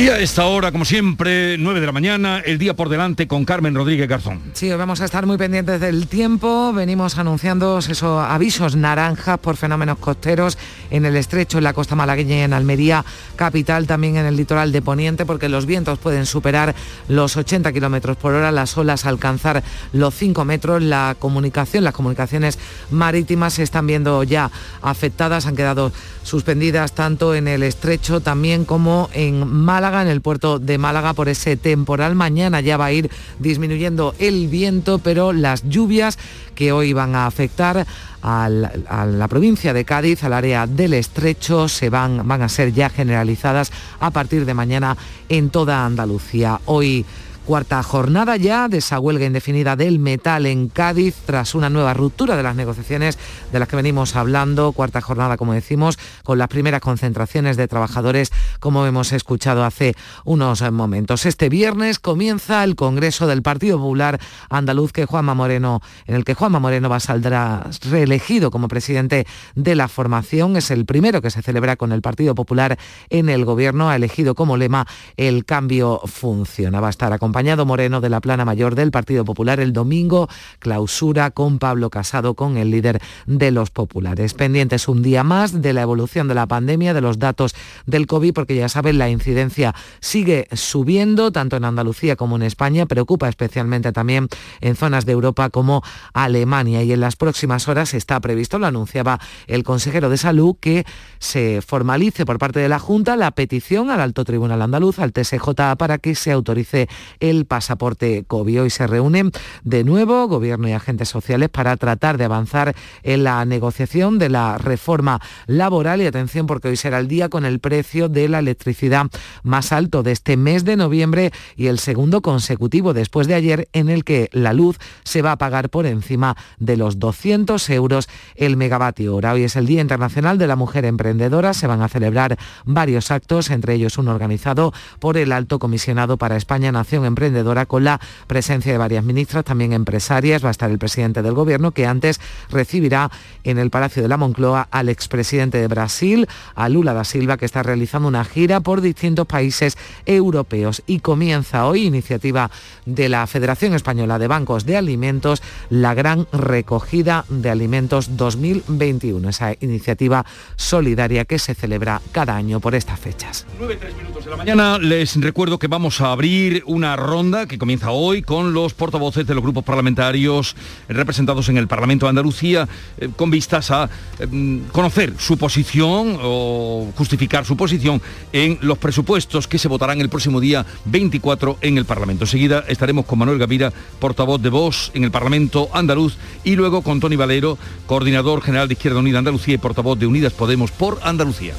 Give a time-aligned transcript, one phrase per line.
[0.00, 3.44] Y a esta hora, como siempre, 9 de la mañana, el día por delante con
[3.44, 4.40] Carmen Rodríguez Garzón.
[4.54, 6.72] Sí, vamos a estar muy pendientes del tiempo.
[6.72, 10.56] Venimos anunciando esos avisos naranjas por fenómenos costeros
[10.90, 13.04] en el estrecho, en la costa malagueña y en Almería,
[13.36, 16.74] capital, también en el litoral de Poniente, porque los vientos pueden superar
[17.08, 19.62] los 80 kilómetros por hora, las olas alcanzar
[19.92, 20.82] los 5 metros.
[20.82, 22.58] La comunicación, las comunicaciones
[22.90, 29.08] marítimas se están viendo ya afectadas, han quedado suspendidas tanto en el estrecho también como
[29.12, 32.14] en Málaga en el puerto de Málaga, por ese temporal.
[32.14, 36.18] Mañana ya va a ir disminuyendo el viento, pero las lluvias
[36.54, 37.86] que hoy van a afectar
[38.22, 42.90] a la, provincia de Cádiz, al área del estrecho, se van, van a ser ya
[42.90, 44.96] generalizadas a partir de mañana
[45.28, 46.60] en toda Andalucía.
[46.66, 47.06] Hoy
[47.50, 52.36] Cuarta jornada ya de esa huelga indefinida del metal en Cádiz tras una nueva ruptura
[52.36, 53.18] de las negociaciones
[53.50, 54.70] de las que venimos hablando.
[54.70, 58.30] Cuarta jornada, como decimos, con las primeras concentraciones de trabajadores,
[58.60, 61.26] como hemos escuchado hace unos momentos.
[61.26, 66.34] Este viernes comienza el Congreso del Partido Popular Andaluz que Juanma Moreno, en el que
[66.34, 70.56] Juanma Moreno va a saldrá reelegido como presidente de la formación.
[70.56, 73.90] Es el primero que se celebra con el Partido Popular en el gobierno.
[73.90, 74.86] Ha elegido como lema
[75.16, 76.80] el cambio funciona.
[76.80, 80.28] Va a estar acompañado acompañado Moreno de la plana mayor del Partido Popular el domingo,
[80.58, 84.34] clausura con Pablo Casado, con el líder de los populares.
[84.34, 87.54] Pendientes un día más de la evolución de la pandemia, de los datos
[87.86, 92.84] del COVID, porque ya saben, la incidencia sigue subiendo, tanto en Andalucía como en España,
[92.84, 94.28] preocupa especialmente también
[94.60, 96.82] en zonas de Europa como Alemania.
[96.82, 100.84] Y en las próximas horas está previsto, lo anunciaba el consejero de Salud, que
[101.18, 105.48] se formalice por parte de la Junta la petición al Alto Tribunal Andaluz, al TSJ,
[105.78, 108.62] para que se autorice el pasaporte COVID.
[108.62, 109.30] Hoy se reúnen
[109.62, 114.58] de nuevo gobierno y agentes sociales para tratar de avanzar en la negociación de la
[114.58, 119.06] reforma laboral y atención porque hoy será el día con el precio de la electricidad
[119.42, 123.88] más alto de este mes de noviembre y el segundo consecutivo después de ayer en
[123.88, 128.56] el que la luz se va a pagar por encima de los 200 euros el
[128.56, 129.32] megavatio hora.
[129.32, 131.54] Hoy es el Día Internacional de la Mujer Emprendedora.
[131.54, 136.36] Se van a celebrar varios actos, entre ellos uno organizado por el Alto Comisionado para
[136.36, 140.44] España Nación emprendedora con la presencia de varias ministras, también empresarias.
[140.44, 142.20] Va a estar el presidente del gobierno que antes
[142.50, 143.10] recibirá
[143.44, 147.44] en el Palacio de la Moncloa al expresidente de Brasil, a Lula da Silva, que
[147.44, 149.76] está realizando una gira por distintos países
[150.06, 150.82] europeos.
[150.86, 152.50] Y comienza hoy, iniciativa
[152.86, 159.54] de la Federación Española de Bancos de Alimentos, la gran recogida de alimentos 2021, esa
[159.60, 160.24] iniciativa
[160.56, 163.46] solidaria que se celebra cada año por estas fechas.
[163.58, 164.78] 9, minutos de la mañana.
[164.78, 169.34] Les recuerdo que vamos a abrir una ronda que comienza hoy con los portavoces de
[169.34, 170.54] los grupos parlamentarios
[170.88, 172.68] representados en el Parlamento de Andalucía
[172.98, 178.00] eh, con vistas a eh, conocer su posición o justificar su posición
[178.32, 182.24] en los presupuestos que se votarán el próximo día 24 en el Parlamento.
[182.24, 187.00] Enseguida estaremos con Manuel Gavira, portavoz de Vox en el Parlamento andaluz y luego con
[187.00, 191.54] Tony Valero, coordinador general de Izquierda Unida Andalucía y portavoz de Unidas Podemos por Andalucía.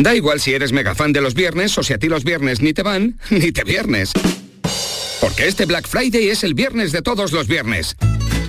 [0.00, 2.62] Da igual si eres mega fan de los viernes o si a ti los viernes
[2.62, 4.12] ni te van, ni te viernes.
[5.20, 7.96] Porque este Black Friday es el viernes de todos los viernes.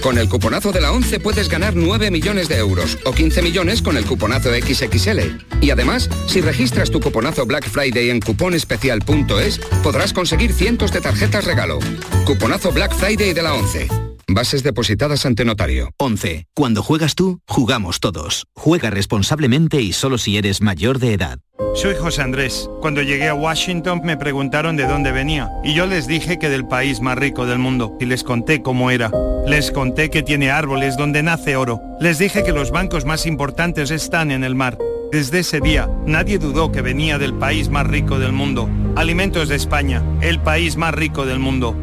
[0.01, 3.81] Con el cuponazo de la 11 puedes ganar 9 millones de euros o 15 millones
[3.81, 5.19] con el cuponazo XXL.
[5.59, 11.43] Y además, si registras tu cuponazo Black Friday en cuponespecial.es, podrás conseguir cientos de tarjetas
[11.43, 11.79] regalo.
[12.25, 14.10] Cuponazo Black Friday de la 11.
[14.33, 15.91] Bases depositadas ante notario.
[15.97, 16.47] 11.
[16.55, 18.45] Cuando juegas tú, jugamos todos.
[18.55, 21.39] Juega responsablemente y solo si eres mayor de edad.
[21.75, 22.69] Soy José Andrés.
[22.79, 26.65] Cuando llegué a Washington me preguntaron de dónde venía y yo les dije que del
[26.65, 29.11] país más rico del mundo y les conté cómo era.
[29.47, 31.81] Les conté que tiene árboles donde nace oro.
[31.99, 34.77] Les dije que los bancos más importantes están en el mar.
[35.11, 38.69] Desde ese día, nadie dudó que venía del país más rico del mundo.
[38.95, 41.75] Alimentos de España, el país más rico del mundo.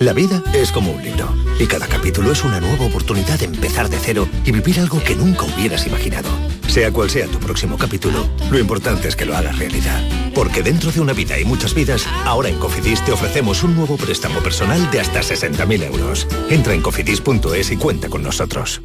[0.00, 1.28] La vida es como un libro
[1.58, 5.14] y cada capítulo es una nueva oportunidad de empezar de cero y vivir algo que
[5.14, 6.28] nunca hubieras imaginado.
[6.68, 10.02] Sea cual sea tu próximo capítulo, lo importante es que lo hagas realidad.
[10.34, 13.96] Porque dentro de una vida y muchas vidas, ahora en Cofidis te ofrecemos un nuevo
[13.96, 16.26] préstamo personal de hasta 60.000 euros.
[16.48, 18.80] Entra en cofidis.es y cuenta con nosotros.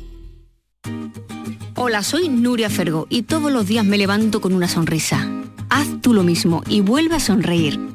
[1.76, 5.30] Hola, soy Nuria Fergo y todos los días me levanto con una sonrisa.
[5.70, 7.95] Haz tú lo mismo y vuelve a sonreír.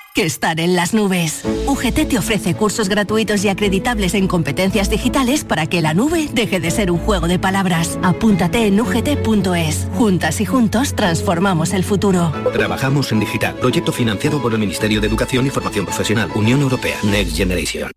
[0.13, 1.43] que estar en las nubes.
[1.67, 6.59] UGT te ofrece cursos gratuitos y acreditables en competencias digitales para que la nube deje
[6.59, 7.97] de ser un juego de palabras.
[8.03, 9.87] Apúntate en ugt.es.
[9.95, 12.31] Juntas y juntos transformamos el futuro.
[12.53, 13.55] Trabajamos en digital.
[13.55, 16.29] Proyecto financiado por el Ministerio de Educación y Formación Profesional.
[16.35, 16.97] Unión Europea.
[17.03, 17.91] Next Generation.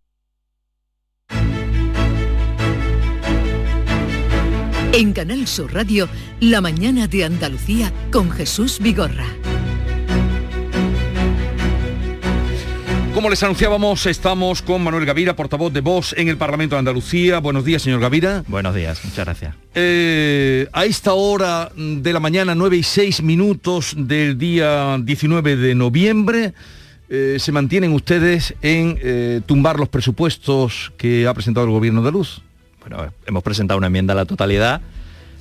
[4.93, 6.09] En Canal Sur Radio,
[6.39, 9.27] La mañana de Andalucía con Jesús Vigorra.
[13.25, 17.39] Como les anunciábamos, estamos con Manuel Gavira, portavoz de Voz en el Parlamento de Andalucía.
[17.39, 18.45] Buenos días, señor Gavira.
[18.49, 19.55] Buenos días, muchas gracias.
[19.75, 25.75] Eh, a esta hora de la mañana, 9 y 6 minutos del día 19 de
[25.75, 26.53] noviembre,
[27.09, 32.13] eh, se mantienen ustedes en eh, tumbar los presupuestos que ha presentado el gobierno de
[32.13, 32.43] Luz.
[32.87, 34.83] Bueno, hemos presentado una enmienda a la totalidad,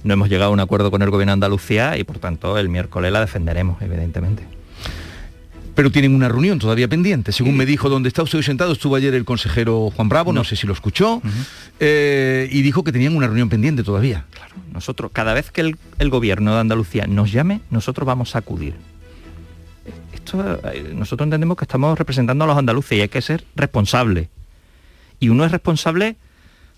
[0.05, 2.69] no hemos llegado a un acuerdo con el gobierno de Andalucía y por tanto el
[2.69, 4.62] miércoles la defenderemos, evidentemente
[5.75, 7.31] pero tienen una reunión todavía pendiente.
[7.31, 10.43] Según me dijo, donde está usted hoy sentado, estuvo ayer el consejero Juan Bravo, no,
[10.43, 11.21] sé si lo escuchó,
[11.79, 14.25] eh, y dijo que tenían una reunión pendiente todavía.
[14.31, 18.75] Claro, nosotros, cada vez que el, gobierno de Andalucía nos llame, nosotros vamos a acudir.
[20.13, 24.29] Esto, eh, nosotros entendemos que estamos representando a los andaluces y hay que ser responsable.
[25.19, 26.17] Y uno es responsable,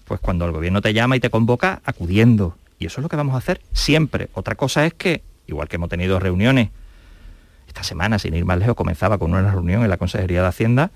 [0.05, 2.55] pues cuando el gobierno te llama y te convoca, acudiendo.
[2.79, 4.29] Y eso es lo que vamos a hacer siempre.
[4.33, 6.69] Otra cosa es que, igual que hemos tenido reuniones
[7.75, 10.91] esta semana, sin ir más lejos, comenzaba con una reunión en la Consejería de Hacienda.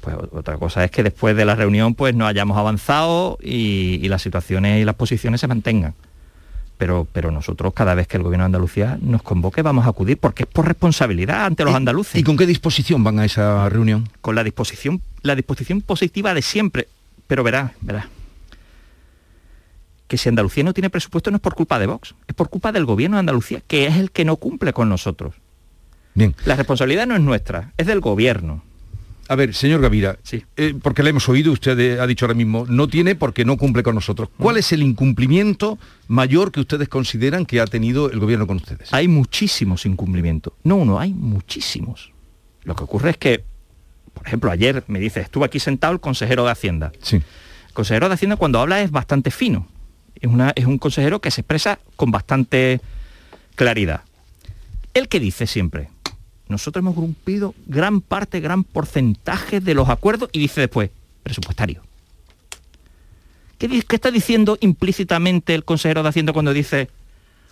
[0.00, 4.22] Pues otra cosa es que después de la reunión pues no hayamos avanzado y, las
[4.22, 5.94] situaciones y las posiciones se mantengan.
[6.78, 10.16] Pero, pero, nosotros cada vez que el gobierno de Andalucía nos convoque vamos a acudir
[10.16, 12.14] porque es por responsabilidad ante los andaluces.
[12.14, 14.08] ¿Y con qué disposición van a esa reunión?
[14.22, 16.88] Con la disposición, la disposición positiva de siempre.
[17.26, 18.08] Pero verá, verá.
[20.06, 22.72] Que si Andalucía no tiene presupuesto no es por culpa de Vox, es por culpa
[22.72, 25.34] del gobierno de Andalucía, que es el que no cumple con nosotros.
[26.44, 28.62] La responsabilidad no es nuestra, es del gobierno.
[29.28, 30.42] A ver, señor Gavira, sí.
[30.56, 33.82] Eh, porque le hemos oído, usted ha dicho ahora mismo, no tiene porque no cumple
[33.82, 34.30] con nosotros.
[34.38, 35.78] ¿Cuál es el incumplimiento
[36.08, 38.92] mayor que ustedes consideran que ha tenido el gobierno con ustedes?
[38.92, 40.54] Hay muchísimos incumplimientos.
[40.64, 42.10] No uno, hay muchísimos.
[42.64, 43.44] Lo que ocurre es que,
[44.14, 46.92] por ejemplo, ayer me dice, estuvo aquí sentado el consejero de Hacienda.
[47.02, 47.16] Sí.
[47.16, 49.68] El consejero de Hacienda cuando habla es bastante fino.
[50.14, 52.80] Es, una, es un consejero que se expresa con bastante
[53.56, 54.00] claridad.
[54.94, 55.90] El que dice siempre,
[56.48, 60.90] nosotros hemos cumplido gran parte, gran porcentaje de los acuerdos y dice después,
[61.22, 61.82] presupuestario.
[63.58, 66.88] ¿Qué, está diciendo implícitamente el consejero de Hacienda cuando dice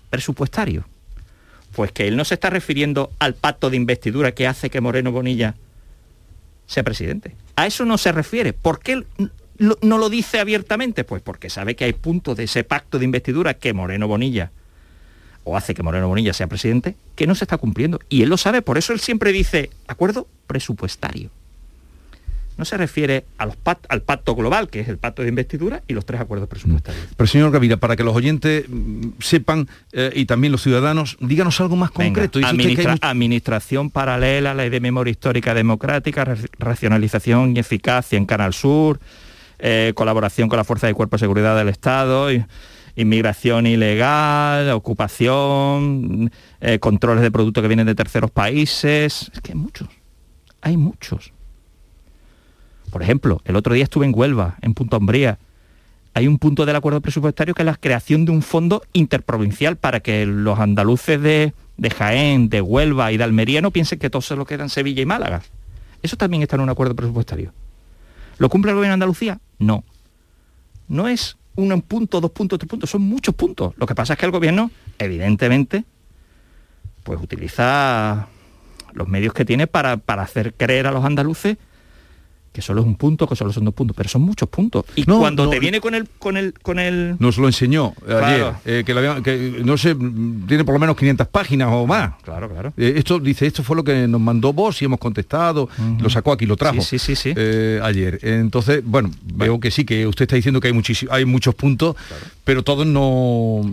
[0.09, 0.87] presupuestario?
[1.75, 5.13] Pues que él no se está refiriendo al pacto de investidura que hace que Moreno
[5.13, 5.57] Bonilla
[6.67, 7.35] sea presidente.
[7.57, 8.53] A eso no se refiere.
[8.53, 9.05] ¿Por qué
[9.59, 11.05] no lo dice abiertamente?
[11.05, 14.53] Pues porque sabe que hay puntos de ese pacto de investidura que Moreno Bonilla
[15.47, 18.01] o hace que Moreno Bonilla sea presidente, que no se está cumpliendo.
[18.09, 21.31] Y él lo sabe, por eso él siempre dice, acuerdo presupuestario.
[22.59, 23.53] No se refiere al
[24.03, 27.05] pacto global, que es el pacto de investidura, y los tres acuerdos presupuestarios.
[27.05, 27.15] Mm.
[27.17, 31.61] Pero señor Gavira, para que los oyentes mm, sepan, eh, y también los ciudadanos, díganos
[31.61, 32.41] algo más concreto.
[33.01, 36.27] Administración paralela, ley de memoria histórica democrática,
[36.59, 38.99] racionalización y eficacia en Canal Sur,
[39.61, 42.33] eh, colaboración con la Fuerza de Cuerpo de Seguridad del Estado.
[42.33, 42.45] Y,
[42.97, 49.31] inmigración ilegal, ocupación, eh, controles de productos que vienen de terceros países.
[49.33, 49.89] Es que hay muchos,
[50.63, 51.33] hay muchos.
[52.91, 55.39] Por ejemplo, el otro día estuve en Huelva, en Punta Umbría.
[56.15, 60.01] Hay un punto del acuerdo presupuestario que es la creación de un fondo interprovincial para
[60.01, 64.23] que los andaluces de, de Jaén, de Huelva y de Almería no piensen que todo
[64.23, 65.43] se lo quedan Sevilla y Málaga.
[66.03, 67.53] Eso también está en un acuerdo presupuestario.
[68.39, 69.41] ¿Lo cumple el gobierno de Andalucía?
[69.59, 69.85] No.
[70.89, 73.75] No es un punto, dos puntos, tres puntos, son muchos puntos.
[73.77, 75.85] Lo que pasa es que el gobierno, evidentemente,
[77.03, 78.29] pues utiliza
[78.93, 81.57] los medios que tiene para, para hacer creer a los andaluces
[82.57, 84.87] que solo es un punto, que solo son dos puntos, pero son muchos puntos.
[84.95, 87.17] Y cuando te viene con el, con el, con el.
[87.19, 91.87] Nos lo enseñó ayer, eh, que, no sé, tiene por lo menos 500 páginas o
[91.87, 92.15] más.
[92.23, 92.73] Claro, claro.
[92.79, 95.69] Eh, esto dice, esto fue lo que nos mandó vos y hemos contestado,
[96.01, 96.81] lo sacó aquí, lo trajo.
[96.81, 97.35] Sí, sí, sí.
[97.37, 98.21] Eh, ayer.
[98.23, 101.95] Entonces, bueno, veo que sí, que usted está diciendo que hay muchísimos, hay muchos puntos,
[102.45, 103.71] pero todos no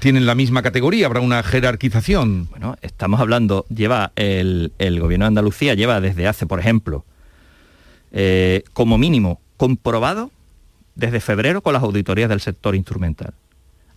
[0.00, 2.48] tienen la misma categoría, habrá una jerarquización.
[2.50, 7.04] Bueno, estamos hablando, lleva el, el gobierno de Andalucía, lleva desde hace, por ejemplo,
[8.16, 10.30] eh, como mínimo comprobado
[10.94, 13.34] desde febrero con las auditorías del sector instrumental.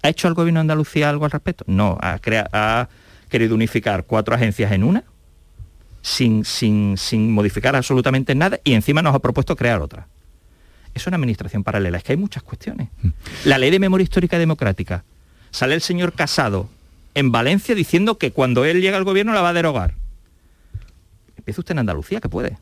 [0.02, 1.64] ¿Ha hecho el gobierno de Andalucía algo al respecto?
[1.68, 2.20] No, ha,
[2.52, 2.90] ha
[3.30, 5.04] querido unificar cuatro agencias en una,
[6.02, 10.08] sin, sin, sin, modificar absolutamente nada, y encima nos ha propuesto crear otra.
[10.96, 12.90] es una administración paralela, es que hay muchas cuestiones.
[13.04, 13.10] Mm.
[13.46, 15.04] La ley de memoria histórica democrática,
[15.52, 16.70] sale el señor Casado
[17.14, 19.94] en Valencia diciendo que cuando él llega al gobierno la va a derogar.
[21.38, 22.58] Empieza usted en Andalucía, que puede.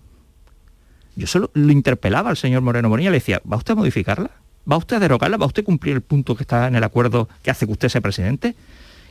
[1.16, 4.32] Yo solo lo interpelaba al señor Moreno Bonilla, le decía, ¿va usted a modificarla?
[4.70, 5.38] ¿Va usted a derogarla?
[5.38, 7.90] ¿Va usted a cumplir el punto que está en el acuerdo que hace que usted
[7.90, 8.56] sea presidente?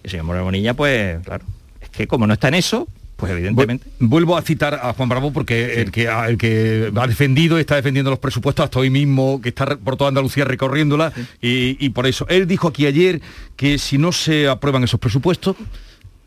[0.02, 1.44] Y el señor Moreno Bonilla, pues, claro,
[1.80, 3.86] es que como no está en eso, pues evidentemente.
[4.00, 8.10] Vuelvo a citar a Juan Bravo porque el, que, el que ha defendido, está defendiendo
[8.10, 12.26] los presupuestos hasta hoy mismo, que está por toda Andalucía recorriéndola, y, por eso.
[12.28, 13.20] Él dijo aquí ayer
[13.56, 15.56] que si no se aprueban esos presupuestos,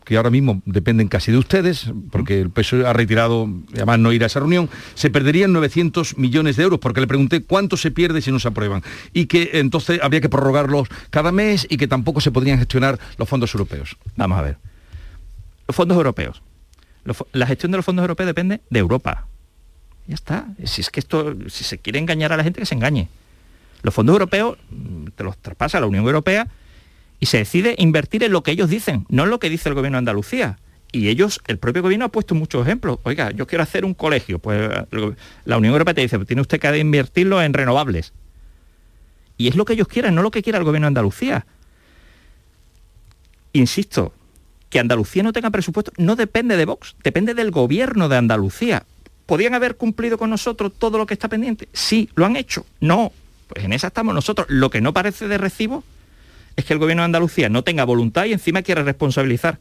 [0.08, 4.24] que ahora mismo dependen casi de ustedes, porque el PSOE ha retirado, además no ir
[4.24, 8.22] a esa reunión, se perderían 900 millones de euros, porque le pregunté cuánto se pierde
[8.22, 12.20] si no se aprueban, y que entonces habría que prorrogarlos cada mes y que tampoco
[12.20, 13.96] se podrían gestionar los fondos europeos.
[14.16, 14.56] Vamos a ver.
[15.66, 16.42] Los fondos europeos
[17.32, 19.26] la gestión de los fondos europeos depende de Europa.
[20.06, 20.46] Ya está.
[20.64, 23.08] Si es que esto, si se quiere engañar a la gente, que se engañe.
[23.82, 26.48] Los fondos europeos mm, te los traspasa la Unión Europea
[27.20, 29.74] y se decide invertir en lo que ellos dicen, no en lo que dice el
[29.74, 30.58] gobierno de Andalucía.
[30.90, 32.98] Y ellos, el propio gobierno ha puesto muchos ejemplos.
[33.02, 34.38] Oiga, yo quiero hacer un colegio.
[34.38, 34.70] Pues
[35.44, 38.12] la Unión Europea te dice, tiene usted que invertirlo en renovables.
[39.36, 41.46] Y es lo que ellos quieren, no lo que quiera el gobierno de Andalucía.
[43.52, 44.14] Insisto,
[44.70, 48.84] que Andalucía no tenga presupuesto no depende de Vox, depende del gobierno de Andalucía.
[49.26, 51.68] ¿Podían haber cumplido con nosotros todo lo que está pendiente?
[51.72, 52.64] Sí, lo han hecho.
[52.80, 53.12] No,
[53.46, 54.46] pues en esa estamos nosotros.
[54.48, 55.84] Lo que no parece de recibo
[56.58, 59.60] es que el gobierno de Andalucía no tenga voluntad y encima quiere responsabilizar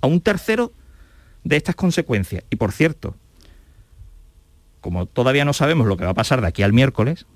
[0.00, 0.72] a un tercero
[1.42, 2.44] de estas consecuencias.
[2.48, 3.16] Y por cierto,
[4.80, 7.26] como todavía no sabemos lo que va a pasar de aquí al miércoles,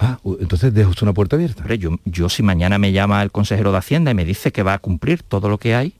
[0.00, 1.74] Ah, entonces deja usted una puerta abierta.
[1.74, 4.74] yo, yo si mañana me llama el consejero de Hacienda y me dice que va
[4.74, 5.94] a cumplir todo lo que hay,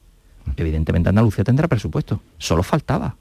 [0.57, 3.17] Evidentemente Andalucía tendrá presupuesto, solo faltaba.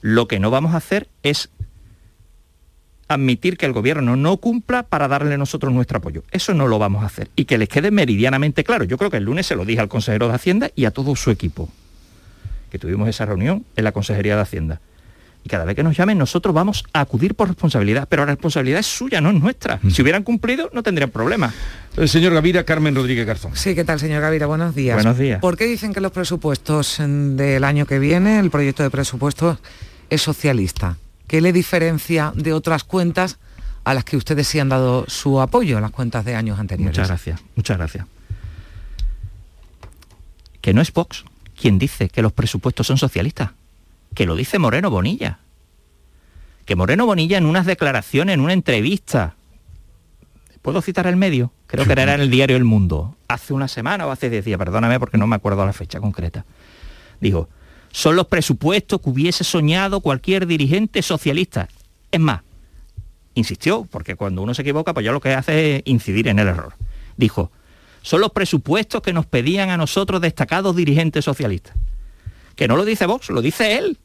[0.00, 1.50] Lo que no vamos a hacer es
[3.08, 6.24] admitir que el gobierno no cumpla para darle nosotros nuestro apoyo.
[6.30, 7.30] Eso no lo vamos a hacer.
[7.36, 8.84] Y que les quede meridianamente claro.
[8.84, 11.14] Yo creo que el lunes se lo dije al consejero de Hacienda y a todo
[11.16, 11.68] su equipo,
[12.70, 14.80] que tuvimos esa reunión en la Consejería de Hacienda.
[15.44, 18.80] Y cada vez que nos llamen, nosotros vamos a acudir por responsabilidad, pero la responsabilidad
[18.80, 19.78] es suya, no es nuestra.
[19.88, 21.54] Si hubieran cumplido, no tendrían problema.
[21.96, 23.52] El señor Gavira, Carmen Rodríguez Garzón.
[23.54, 24.46] Sí, ¿qué tal, señor Gavira?
[24.46, 24.96] Buenos días.
[24.96, 25.40] Buenos días.
[25.40, 29.58] ¿Por qué dicen que los presupuestos del año que viene, el proyecto de presupuestos,
[30.10, 30.96] es socialista?
[31.26, 33.38] ¿Qué le diferencia de otras cuentas
[33.84, 36.96] a las que ustedes sí han dado su apoyo, las cuentas de años anteriores?
[36.96, 38.06] Muchas gracias, muchas gracias.
[40.60, 41.24] Que no es Vox
[41.58, 43.50] quien dice que los presupuestos son socialistas
[44.16, 45.38] que lo dice Moreno Bonilla.
[46.64, 49.34] Que Moreno Bonilla en unas declaraciones, en una entrevista,
[50.62, 51.52] ¿puedo citar el medio?
[51.68, 54.58] Creo que era en el diario El Mundo, hace una semana o hace diez días,
[54.58, 56.44] perdóname porque no me acuerdo la fecha concreta.
[57.20, 57.48] Dijo,
[57.96, 61.68] son los presupuestos que hubiese soñado cualquier dirigente socialista.
[62.10, 62.42] Es más,
[63.34, 66.48] insistió, porque cuando uno se equivoca, pues ya lo que hace es incidir en el
[66.48, 66.74] error.
[67.16, 67.50] Dijo,
[68.02, 71.74] son los presupuestos que nos pedían a nosotros destacados dirigentes socialistas.
[72.54, 73.98] Que no lo dice Vox, lo dice él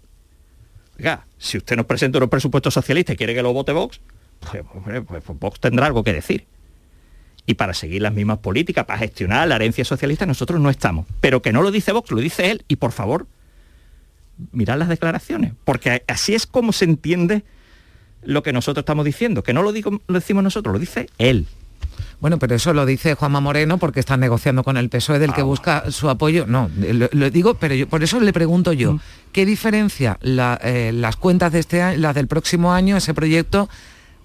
[1.38, 4.00] si usted nos presenta unos presupuestos socialistas y quiere que lo vote Vox,
[4.40, 6.46] pues, pues, pues, Vox tendrá algo que decir.
[7.46, 11.08] Y para seguir las mismas políticas, para gestionar la herencia socialista, nosotros no estamos.
[11.20, 12.64] Pero que no lo dice Vox, lo dice él.
[12.68, 13.28] Y por favor,
[14.52, 17.44] mirad las declaraciones, porque así es como se entiende
[18.24, 21.48] lo que nosotros estamos diciendo, que no lo, digo, lo decimos nosotros, lo dice él.
[22.20, 25.42] Bueno, pero eso lo dice Juanma Moreno porque está negociando con el PSOE del que
[25.42, 25.46] ah.
[25.46, 26.46] busca su apoyo.
[26.48, 29.00] No, lo, digo, pero yo, por eso le pregunto yo, mm.
[29.32, 33.70] ¿qué diferencia eh, las cuentas de este año, las del próximo año, ese proyecto,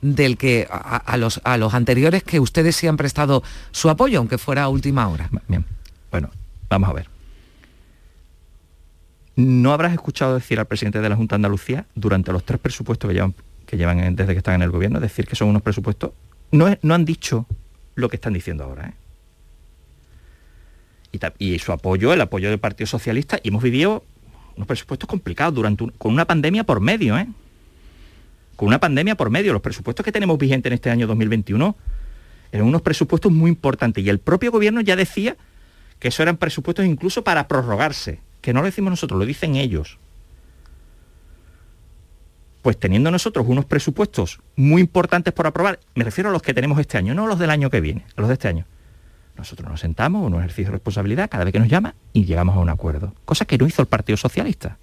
[0.02, 4.37] del que a, los, a los anteriores que ustedes sí han prestado su apoyo, aunque
[4.37, 5.30] fuera a última hora?
[5.49, 5.64] Bien,
[6.11, 6.30] bueno,
[6.68, 7.15] vamos a ver.
[9.37, 13.07] ¿No habrás escuchado decir al presidente de la Junta de Andalucía durante los tres presupuestos
[13.09, 13.35] que llevan,
[13.66, 16.12] que llevan desde que están en el gobierno, decir que son unos presupuestos?
[16.52, 17.47] No, no han dicho
[17.97, 18.88] lo que están diciendo ahora.
[18.88, 18.95] ¿eh?
[21.38, 24.05] Y, su apoyo, el apoyo del Partido Socialista, y hemos vivido
[24.57, 27.26] unos presupuestos complicados durante con una pandemia por medio, ¿eh?
[28.57, 29.52] Con una pandemia por medio.
[29.52, 31.76] Los presupuestos que tenemos vigentes en este año 2021
[32.52, 34.02] eran unos presupuestos muy importantes.
[34.02, 35.37] Y el propio gobierno ya decía
[35.99, 38.21] que eso eran presupuestos incluso para prorrogarse.
[38.40, 39.99] Que no lo decimos nosotros, lo dicen ellos.
[42.62, 46.78] Pues teniendo nosotros unos presupuestos muy importantes por aprobar, me refiero a los que tenemos
[46.81, 48.66] este año, no los del año que viene, a los de este año.
[49.37, 52.59] Nosotros nos sentamos, uno ejercicio de responsabilidad cada vez que nos llama y llegamos a
[52.59, 54.78] un acuerdo, cosa que no hizo el Partido Socialista.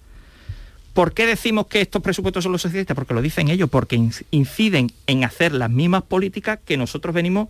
[0.94, 2.94] ¿Por qué decimos que estos presupuestos son los socialistas?
[2.96, 7.50] Porque lo dicen ellos, porque inciden en hacer las mismas políticas que nosotros venimos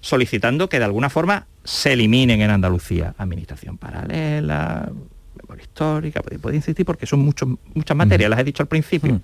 [0.00, 3.14] solicitando que de alguna forma se eliminen en Andalucía.
[3.16, 4.92] Administración paralela,
[5.58, 9.20] memoria histórica, puede, insistir porque son muchas materias, las he dicho al principio.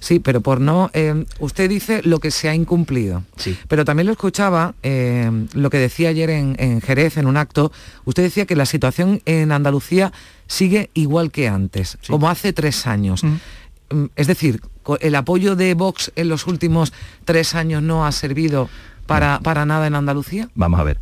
[0.00, 0.90] Sí, pero por no...
[0.92, 3.22] eh, usted dice lo que se ha incumplido.
[3.36, 3.56] Sí.
[3.68, 7.72] Pero también lo escuchaba, eh, lo que decía ayer en, en Jerez, en un acto,
[8.04, 10.12] usted decía que la situación en Andalucía
[10.46, 13.24] sigue igual que antes, como hace tres años.
[13.24, 14.60] Mm, Es decir,
[15.00, 16.92] el apoyo de Vox en los últimos
[17.24, 18.68] tres años no ha servido
[19.06, 20.50] para, para nada en Andalucía.
[20.54, 20.98] Vamos a ver.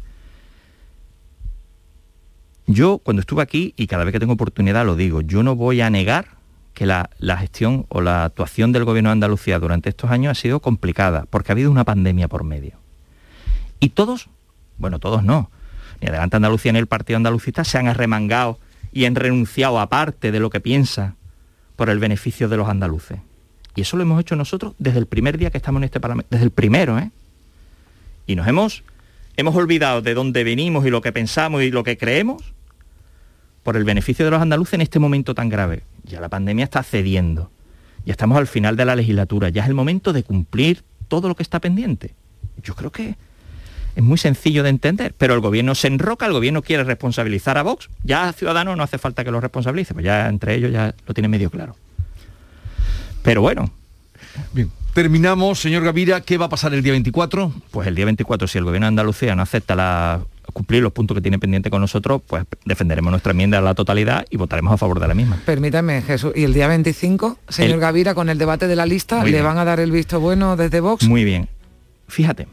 [2.66, 5.81] Yo cuando estuve aquí, y cada vez que tengo oportunidad lo digo, yo no voy
[5.81, 6.26] a negar
[6.75, 10.40] que la, la gestión o la actuación del gobierno de Andalucía durante estos años ha
[10.40, 12.73] sido complicada, porque ha habido una pandemia por medio.
[13.81, 14.28] Y todos,
[14.78, 15.50] bueno, todos no,
[16.00, 18.59] ni Adelante Andalucía ni el Partido Andalucista se han arremangado
[18.92, 21.14] y han renunciado a parte de lo que piensa
[21.76, 23.19] por el beneficio de los andaluces.
[23.75, 26.28] Y eso lo hemos hecho nosotros desde el primer día que estamos en este Parlamento,
[26.31, 27.11] desde el primero, ¿eh?
[28.26, 28.85] Y nos hemos,
[29.36, 32.42] hemos olvidado de dónde venimos y lo que pensamos y lo que creemos
[33.62, 35.82] por el beneficio de los andaluces en este momento tan grave.
[36.04, 37.50] Ya la pandemia está cediendo.
[38.04, 39.48] Ya estamos al final de la legislatura.
[39.48, 42.14] Ya es el momento de cumplir todo lo que está pendiente.
[42.62, 43.16] Yo creo que
[43.94, 47.62] es muy sencillo de entender, pero el gobierno se enroca, el gobierno quiere responsabilizar a
[47.62, 47.88] Vox.
[48.02, 51.28] Ya Ciudadanos no hace falta que lo responsabilice, pues ya entre ellos ya lo tiene
[51.28, 51.76] medio claro.
[53.22, 53.70] Pero bueno,
[54.52, 54.70] Bien.
[54.94, 57.52] Terminamos, señor Gavira, ¿qué va a pasar el día 24?
[57.70, 60.20] pues el día 24, si el gobierno de Andalucía no acepta la-
[60.52, 64.26] cumplir los puntos que tiene pendiente con nosotros, pues defenderemos nuestra enmienda a la totalidad
[64.28, 65.38] y votaremos a favor de la misma.
[65.46, 66.32] Permítame, Jesús.
[66.36, 69.38] ¿Y el día 25, señor El- Gavira, con el debate de la lista, Muy le
[69.38, 69.44] bien.
[69.44, 71.08] van a dar el visto bueno desde Vox?
[71.08, 71.48] Muy bien.
[72.08, 72.46] Fíjate,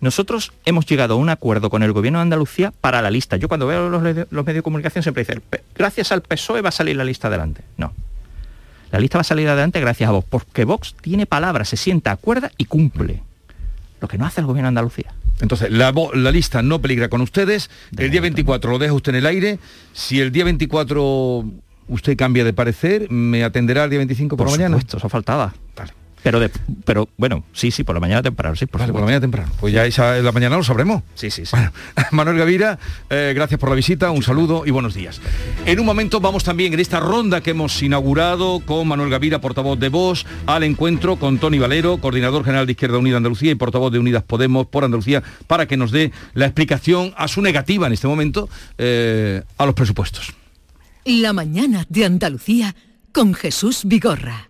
[0.00, 3.36] nosotros hemos llegado a un acuerdo con el gobierno de Andalucía para la lista.
[3.36, 4.14] Yo cuando veo los, los
[4.46, 7.62] medios de comunicación siempre dicen, "Pe- gracias al PSOE va a salir la lista adelante.
[7.76, 7.92] No.
[8.92, 12.10] La lista va a salir adelante gracias a Vox, porque Vox tiene palabras, se sienta,
[12.10, 13.22] acuerda y cumple.
[14.00, 15.12] Lo que no hace el gobierno de Andalucía.
[15.40, 17.70] Entonces, la, la lista no peligra con ustedes.
[17.96, 19.58] El día 24 lo deja usted en el aire.
[19.92, 21.44] Si el día 24
[21.88, 24.76] usted cambia de parecer, ¿me atenderá el día 25 por, Por la mañana?
[24.76, 25.54] supuesto, eso faltaba.
[25.76, 25.92] Vale.
[26.22, 26.50] Pero, de-
[26.84, 29.50] pero bueno, sí, sí, por la mañana temprano, sí, por Vale, por la mañana temprano.
[29.58, 31.02] Pues ya esa en la mañana lo sabremos.
[31.14, 31.52] Sí, sí, sí.
[31.52, 31.72] Bueno,
[32.12, 32.78] Manuel Gavira,
[33.08, 35.20] eh, gracias por la visita, un saludo y buenos días.
[35.64, 39.78] En un momento vamos también en esta ronda que hemos inaugurado con Manuel Gavira, portavoz
[39.78, 43.90] de Vox, al encuentro con Tony Valero, coordinador general de Izquierda Unida Andalucía y portavoz
[43.92, 47.94] de Unidas Podemos por Andalucía, para que nos dé la explicación a su negativa en
[47.94, 50.34] este momento eh, a los presupuestos.
[51.06, 52.76] La mañana de Andalucía
[53.12, 54.49] con Jesús Vigorra.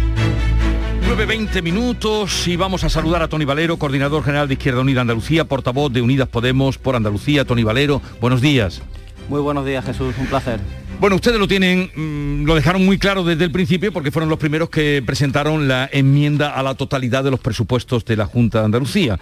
[1.11, 5.43] 9.20 minutos y vamos a saludar a Tony Valero, coordinador general de Izquierda Unida Andalucía,
[5.43, 7.43] portavoz de Unidas Podemos por Andalucía.
[7.43, 8.81] Tony Valero, buenos días.
[9.27, 10.61] Muy buenos días Jesús, un placer.
[11.01, 14.39] Bueno, ustedes lo tienen, mm, lo dejaron muy claro desde el principio porque fueron los
[14.39, 18.65] primeros que presentaron la enmienda a la totalidad de los presupuestos de la Junta de
[18.65, 19.15] Andalucía.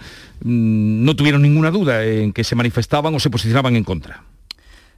[0.44, 4.22] Mm, no tuvieron ninguna duda en que se manifestaban o se posicionaban en contra.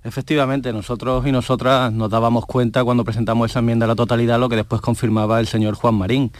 [0.04, 4.48] Efectivamente, nosotros y nosotras nos dábamos cuenta cuando presentamos esa enmienda a la totalidad lo
[4.48, 6.32] que después confirmaba el señor Juan Marín,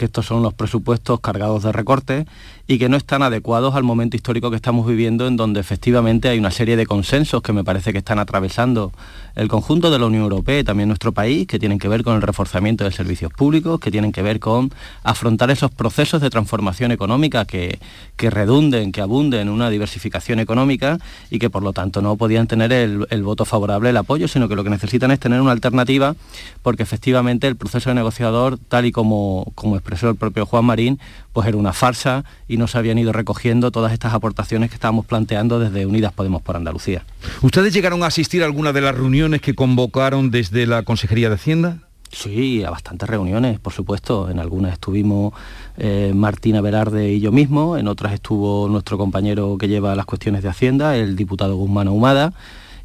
[0.00, 2.24] que estos son los presupuestos cargados de recortes
[2.66, 6.38] y que no están adecuados al momento histórico que estamos viviendo en donde efectivamente hay
[6.38, 8.92] una serie de consensos que me parece que están atravesando
[9.36, 12.16] el conjunto de la Unión Europea y también nuestro país, que tienen que ver con
[12.16, 16.92] el reforzamiento de servicios públicos, que tienen que ver con afrontar esos procesos de transformación
[16.92, 17.78] económica que,
[18.16, 22.46] que redunden, que abunden en una diversificación económica y que por lo tanto no podían
[22.46, 25.52] tener el, el voto favorable, el apoyo, sino que lo que necesitan es tener una
[25.52, 26.14] alternativa
[26.62, 30.98] porque efectivamente el proceso de negociador, tal y como, como expresó el propio Juan Marín,
[31.32, 35.06] pues era una farsa y no se habían ido recogiendo todas estas aportaciones que estábamos
[35.06, 37.04] planteando desde Unidas Podemos por Andalucía.
[37.42, 41.34] ¿Ustedes llegaron a asistir a alguna de las reuniones que convocaron desde la Consejería de
[41.36, 41.78] Hacienda?
[42.12, 44.30] Sí, a bastantes reuniones, por supuesto.
[44.30, 45.32] En algunas estuvimos
[45.76, 50.42] eh, Martina Velarde y yo mismo, en otras estuvo nuestro compañero que lleva las cuestiones
[50.42, 52.32] de Hacienda, el diputado Guzmán Ahumada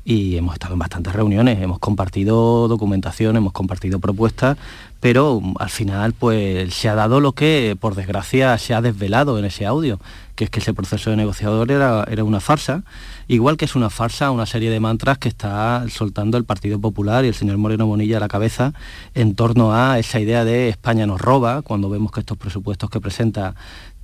[0.07, 4.55] y hemos estado en bastantes reuniones, hemos compartido documentación, hemos compartido propuestas,
[4.99, 9.37] pero mm, al final pues se ha dado lo que por desgracia se ha desvelado
[9.39, 9.99] en ese audio,
[10.35, 12.83] que es que ese proceso de negociador era, era una farsa,
[13.27, 17.25] igual que es una farsa una serie de mantras que está soltando el Partido Popular
[17.25, 18.73] y el señor Moreno Bonilla a la cabeza
[19.13, 23.01] en torno a esa idea de España nos roba, cuando vemos que estos presupuestos que
[23.01, 23.55] presenta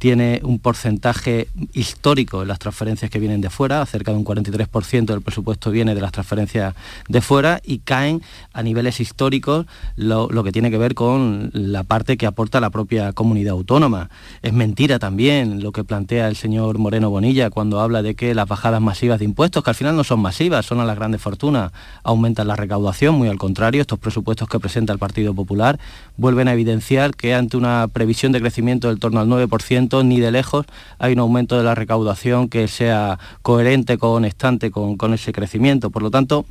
[0.02, 5.06] tiene un porcentaje histórico en las transferencias que vienen de fuera, cerca de un 43%
[5.06, 6.74] del presupuesto viene de las transferencias
[7.08, 11.84] de fuera y caen a niveles históricos lo, lo, que tiene que ver con la
[11.84, 14.10] parte que aporta la propia comunidad autónoma.
[14.42, 18.48] Es mentira también lo que plantea el señor Moreno Bonilla cuando habla de que las
[18.48, 21.72] bajadas masivas de impuestos, que al final no son masivas, son a las grandes fortunas,
[22.04, 25.80] aumentan la recaudación, muy al contrario, estos presupuestos que presenta el Partido Popular
[26.18, 30.32] vuelven a evidenciar que ante una previsión de crecimiento del torno al 9%, ni de
[30.32, 30.66] lejos
[31.00, 35.90] hay un aumento de la recaudación que sea coherente, constante con, con ese crecimiento.
[35.90, 36.46] Por lo tanto,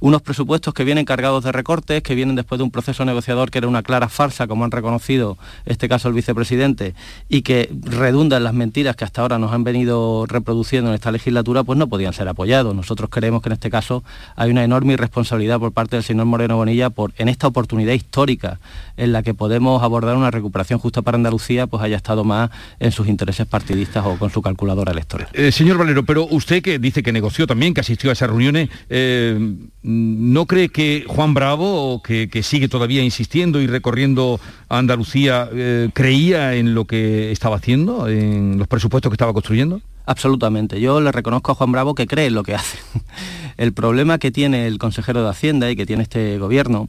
[0.00, 3.58] unos presupuestos que vienen cargados de recortes, que vienen después de un proceso negociador que
[3.58, 6.94] era una clara farsa, como han reconocido este caso el vicepresidente,
[7.28, 11.12] y que redunda en las mentiras que hasta ahora nos han venido reproduciendo en esta
[11.12, 12.74] legislatura, pues no podían ser apoyados.
[12.74, 14.04] Nosotros creemos que en este caso
[14.36, 18.58] hay una enorme irresponsabilidad por parte del señor Moreno Bonilla por en esta oportunidad histórica
[18.96, 22.92] en la que podemos abordar una recuperación justa para Andalucía, pues haya estado más en
[22.92, 25.28] sus intereses partidistas o con su calculadora electoral.
[25.32, 28.68] Eh, señor Valero, pero usted que dice que negoció también, que asistió a esas reuniones,
[28.88, 29.38] eh,
[29.82, 35.88] ¿no cree que Juan Bravo, que, que, sigue todavía insistiendo y recorriendo a Andalucía, eh,
[35.92, 39.80] creía en lo que estaba haciendo, en los presupuestos que estaba construyendo?
[40.06, 40.80] Absolutamente.
[40.80, 42.78] Yo le reconozco a Juan Bravo que cree en lo que hace.
[43.56, 46.88] El problema que tiene el consejero de Hacienda y que tiene este gobierno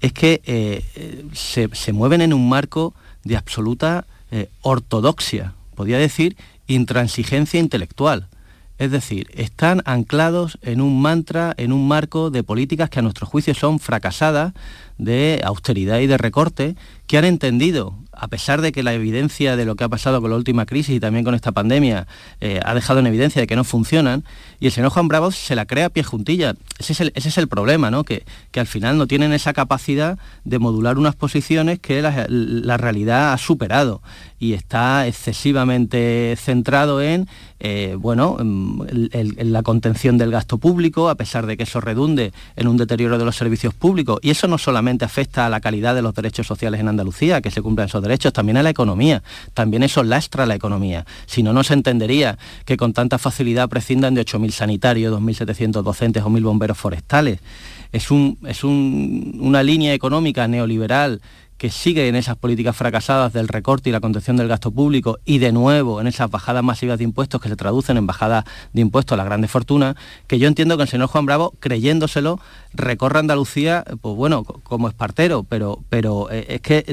[0.00, 0.84] es que eh,
[1.32, 2.92] se, se, mueven en un marco
[3.24, 6.36] de absoluta eh, ortodoxia, podría decir
[6.66, 8.28] intransigencia intelectual.
[8.76, 13.26] Es decir, están anclados en un mantra, en un marco de políticas que a nuestro
[13.26, 14.52] juicio son fracasadas,
[14.98, 16.76] de austeridad y de recorte,
[17.06, 20.30] que han entendido, a pesar de que la evidencia de lo que ha pasado con
[20.30, 22.06] la última crisis y también con esta pandemia
[22.40, 24.24] eh, ha dejado en evidencia de que no funcionan,
[24.58, 26.54] y el señor Juan Bravo se la crea a pie juntilla.
[26.78, 28.04] Ese es el, ese es el problema, ¿no?
[28.04, 33.32] Que, que, al final no tienen esa capacidad de modular unas posiciones que la, realidad
[33.32, 34.00] ha superado
[34.38, 37.28] y está excesivamente centrado en,
[37.60, 42.32] eh, bueno, en, en la contención del gasto público, a pesar de que eso redunde
[42.56, 44.18] en un deterioro de los servicios públicos.
[44.22, 47.50] Y eso no solamente afecta a la calidad de los derechos sociales en Andalucía, que
[47.50, 49.22] se cumplan esos derechos, también a la economía.
[49.52, 51.04] También eso lastra la economía.
[51.26, 56.22] Si no, no se entendería que con tanta facilidad prescindan de 8.000 sanitarios, 2.700 docentes
[56.22, 57.40] o 1.000 bomberos forestales.
[57.92, 61.20] Es, un, es un, una línea económica neoliberal
[61.58, 65.38] que sigue en esas políticas fracasadas del recorte y la contención del gasto público y
[65.38, 69.14] de nuevo en esas bajadas masivas de impuestos que se traducen en bajadas de impuestos
[69.14, 72.40] a las grandes fortunas, que yo entiendo que el señor Juan Bravo, creyéndoselo,
[72.72, 76.84] recorre Andalucía, pues bueno, como espartero, pero, pero es que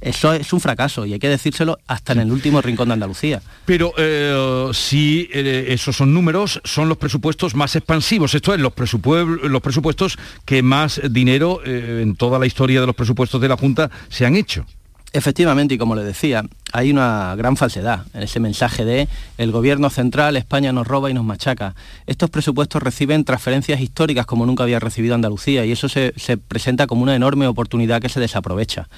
[0.00, 3.42] eso es un fracaso y hay que decírselo hasta en el último rincón de Andalucía.
[3.66, 8.72] Pero eh, si eh, esos son números, son los presupuestos más expansivos, esto es, los,
[8.72, 13.48] presupu los presupuestos que más dinero eh, en toda la historia de los presupuestos de
[13.48, 14.66] la Junta se han hecho.
[15.12, 19.08] Efectivamente, y como le decía, hay una gran falsedad en ese mensaje de
[19.38, 21.74] el gobierno central, España nos roba y nos machaca.
[22.06, 26.86] Estos presupuestos reciben transferencias históricas como nunca había recibido Andalucía y eso se, se presenta
[26.86, 28.88] como una enorme oportunidad que se desaprovecha.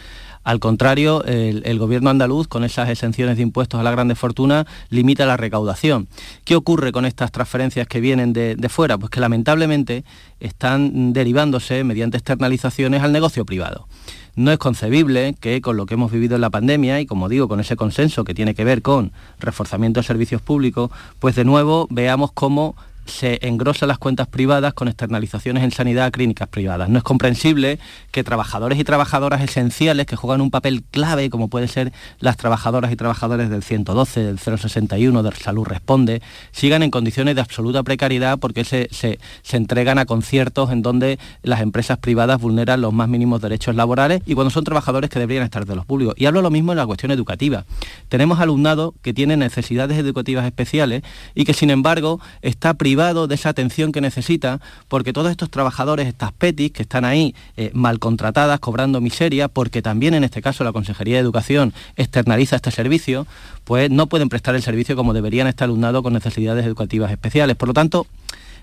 [0.51, 5.25] Al contrario, el, gobierno andaluz, con esas exenciones de impuestos a la grande fortuna, limita
[5.25, 6.09] la recaudación.
[6.43, 8.99] ¿Qué ocurre con estas transferencias que vienen de, de fuera?
[8.99, 10.03] Pues que lamentablemente
[10.41, 13.87] están derivándose mediante externalizaciones al negocio privado.
[14.35, 17.47] No es concebible que con lo que hemos vivido en la pandemia y como digo,
[17.47, 21.87] con ese consenso que tiene que ver con reforzamiento de servicios públicos, pues de nuevo
[21.91, 22.75] veamos cómo
[23.07, 26.89] se engrosan las cuentas privadas con externalizaciones en sanidad a clínicas privadas.
[26.89, 27.79] No es comprensible
[28.11, 32.93] que trabajadores y trabajadoras esenciales que juegan un papel clave, como pueden ser las trabajadoras
[32.93, 38.39] y trabajadores del 112, del 061, del Salud Responde, sigan en condiciones de absoluta precariedad
[38.39, 39.19] porque se, se,
[39.57, 44.35] entregan a conciertos en donde las empresas privadas vulneran los más mínimos derechos laborales y
[44.35, 46.15] cuando son trabajadores que deberían estar de los públicos.
[46.17, 47.65] Y hablo lo mismo en la cuestión educativa.
[48.09, 51.03] Tenemos alumnado que tiene necesidades educativas especiales
[51.35, 56.09] y que sin embargo está privado de esa atención que necesita, porque todos estos trabajadores,
[56.09, 60.65] estas PETIs que están ahí eh, mal contratadas, cobrando miseria, porque también en este caso
[60.65, 63.27] la Consejería de Educación externaliza este servicio,
[63.65, 67.57] pues no pueden prestar el servicio como deberían este alumnado con necesidades educativas especiales.
[67.57, 68.07] Por lo tanto,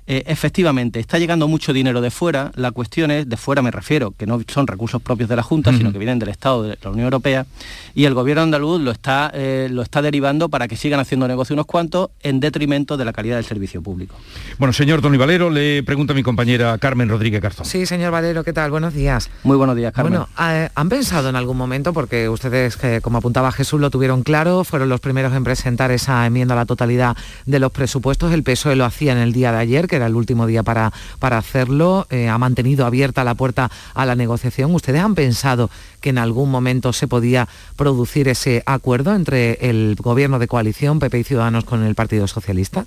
[0.08, 4.12] eh, efectivamente, está llegando mucho dinero de fuera, la cuestión es, de fuera me refiero,
[4.12, 6.90] que no son recursos propios de la Junta, sino que vienen del Estado, de la
[6.90, 7.46] Unión Europea,
[7.94, 11.54] y el gobierno andaluz lo está, eh, lo está derivando para que sigan haciendo negocio
[11.54, 14.16] unos cuantos en detrimento de la calidad del servicio público.
[14.58, 17.66] Bueno, señor Tony Valero, le pregunta a mi compañera Carmen Rodríguez Garzón.
[17.66, 18.72] Sí, señor Valero, ¿qué tal?
[18.72, 19.30] Buenos días.
[19.44, 20.14] Muy buenos días, Carmen.
[20.14, 24.64] Bueno, eh, ¿han pensado en algún momento, porque ustedes, como apuntaba Jesús, lo tuvieron claro,
[24.64, 28.78] fueron los primeros en presentar esa enmienda a la totalidad de los presupuestos, el PSOE
[28.78, 30.78] lo hacía en el día de ayer, que era el último día para
[31.20, 34.74] para, hacerlo, eh, ha mantenido abierta la puerta a la negociación.
[34.74, 35.70] ¿Ustedes han pensado
[36.02, 41.20] que en algún momento se podía producir ese acuerdo entre el gobierno de coalición, PP
[41.20, 42.86] y Ciudadanos, con el Partido Socialista?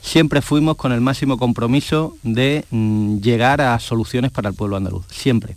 [0.00, 5.04] Siempre fuimos con el máximo compromiso de mm, llegar a soluciones para el pueblo andaluz,
[5.10, 5.56] siempre.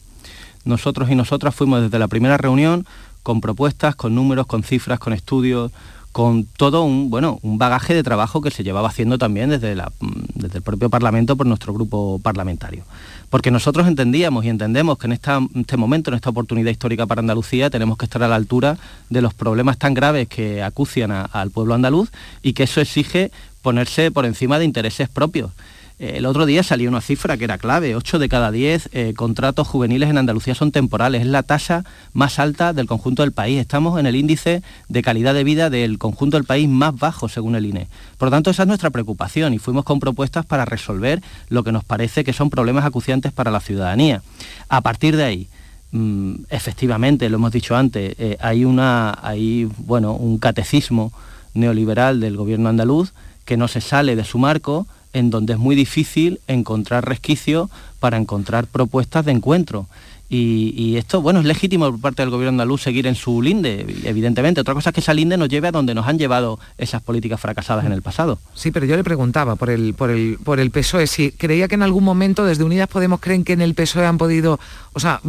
[0.63, 2.87] Nosotros y nosotras fuimos desde la primera reunión
[3.21, 5.71] con propuestas, con números, con cifras, con estudios,
[6.15, 9.91] con todo un, bueno, un bagaje de trabajo que se llevaba haciendo también desde, la,
[9.99, 12.85] mm, desde el propio Parlamento por nuestro grupo parlamentario.
[13.29, 17.69] Porque nosotros entendíamos y entendemos que en este momento, en esta oportunidad histórica para Andalucía,
[17.69, 18.77] tenemos que estar a la altura
[19.09, 22.09] de los problemas tan graves que acucian al pueblo andaluz
[22.41, 23.29] y que eso exige
[23.61, 25.51] ponerse por encima de intereses propios.
[25.97, 29.65] El otro día salió una cifra que era clave, 8 de cada 10 eh, contratos
[29.65, 33.97] juveniles en Andalucía son temporales, es la tasa más alta del conjunto del país, estamos
[33.97, 37.65] en el índice de calidad de vida del conjunto del país más bajo según el
[37.65, 37.87] INE.
[38.17, 41.71] Por lo tanto, esa es nuestra preocupación y fuimos con propuestas para resolver lo que
[41.71, 44.21] nos parece que son problemas acuciantes para la ciudadanía.
[44.67, 45.47] A partir de ahí,
[45.91, 51.13] mm, efectivamente, lo hemos dicho antes, eh, hay, una, hay bueno, un catecismo
[51.53, 53.13] neoliberal del gobierno andaluz
[53.45, 57.69] que no se sale de su marco, en donde es muy difícil encontrar resquicios
[58.01, 59.87] para encontrar propuestas de encuentro.
[60.27, 64.59] Y, esto, bueno, es legítimo por parte del gobierno andaluz seguir en su linde, evidentemente.
[64.59, 67.39] Otra cosa es que esa linde nos lleve a donde nos han llevado esas políticas
[67.39, 68.37] fracasadas en el pasado.
[68.53, 71.75] Sí, pero yo le preguntaba por el, por el, por el PSOE, si creía que
[71.75, 74.59] en algún momento desde Unidas Podemos creen que en el PSOE han podido,
[74.91, 75.21] o sea,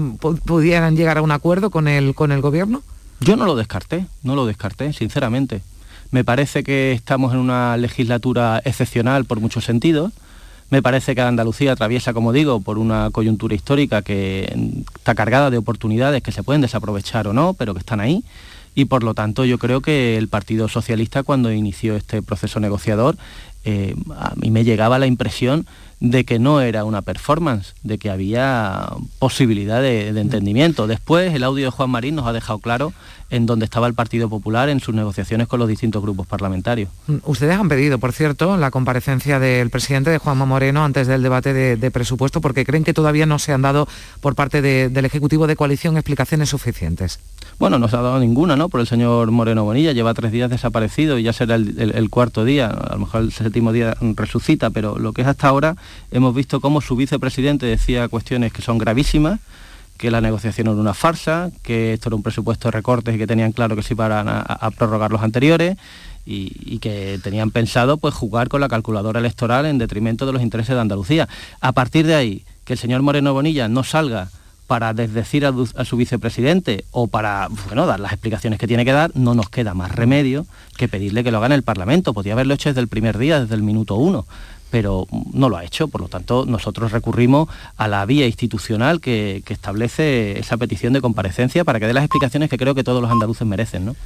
[0.45, 2.83] pudieran llegar a un acuerdo con el, con el gobierno.
[3.21, 5.63] Yo no lo descarté, no lo descarté, sinceramente.
[6.11, 10.13] Me parece que estamos en una legislatura excepcional por muchos sentidos.
[10.71, 14.53] Me parece que Andalucía atraviesa, como digo, por una coyuntura histórica que
[14.97, 18.25] está cargada de oportunidades que se pueden desaprovechar o no, pero que están ahí.
[18.75, 23.17] Y por lo tanto yo creo que el Partido Socialista cuando inició este proceso negociador,
[23.65, 25.67] eh, a mí me llegaba la impresión
[26.01, 30.87] de que no era una performance, de que había posibilidad de, entendimiento.
[30.87, 32.93] Después el audio de Juan Marín nos ha dejado claro
[33.29, 36.91] en dónde estaba el Partido Popular en sus negociaciones con los distintos grupos parlamentarios.
[37.09, 41.23] Mm, ustedes han pedido, por cierto, la comparecencia del presidente de Juanma Moreno antes del
[41.23, 43.89] debate de, presupuesto porque creen que todavía no se han dado
[44.21, 47.19] por parte del Ejecutivo de Coalición explicaciones suficientes.
[47.59, 48.69] Bueno, no se ha dado ninguna, ¿no?
[48.69, 52.67] Por el señor Moreno Bonilla, lleva tres días desaparecido y ya será el cuarto día,
[52.67, 55.77] a lo mejor el séptimo día resucita, pero lo que es hasta ahora
[56.11, 59.41] hemos visto cómo su vicepresidente decía cuestiones que son gravísimas,
[59.97, 63.27] que la negociación era una farsa, que esto era un presupuesto de recortes y que
[63.27, 65.77] tenían claro que se iban a, prorrogar los anteriores
[66.25, 70.75] y, que tenían pensado pues jugar con la calculadora electoral en detrimento de los intereses
[70.75, 71.29] de Andalucía.
[71.61, 74.29] A partir de ahí, que el señor Moreno Bonilla no salga
[74.67, 79.13] para desdecir a, su vicepresidente o para bueno, dar las explicaciones que tiene que dar,
[79.15, 80.45] no nos queda más remedio
[80.77, 82.13] que pedirle que lo haga en el Parlamento.
[82.13, 84.27] Podía haberlo hecho desde el primer día, desde el minuto uno
[84.71, 85.89] pero no lo ha hecho.
[85.89, 91.65] Por lo tanto, nosotros recurrimos a la vía institucional que, establece esa petición de comparecencia
[91.65, 93.87] para que dé las explicaciones que creo que todos los andaluces merecen.
[93.87, 93.97] ¿no?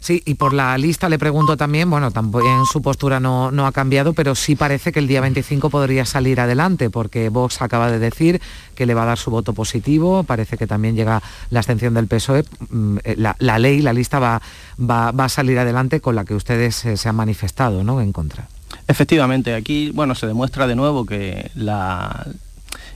[0.00, 3.72] Sí, y por la lista le pregunto también, bueno, también su postura no, no, ha
[3.72, 7.98] cambiado, pero sí parece que el día 25 podría salir adelante, porque Vox acaba de
[7.98, 8.40] decir
[8.74, 12.06] que le va a dar su voto positivo, parece que también llega la abstención del
[12.06, 14.40] PSOE, mm, eh, la, ley, la lista va,
[14.78, 18.48] va, a salir adelante con la que ustedes eh, se han manifestado, ¿no?, en contra.
[18.88, 22.26] Efectivamente, aquí, bueno, se demuestra de nuevo que la,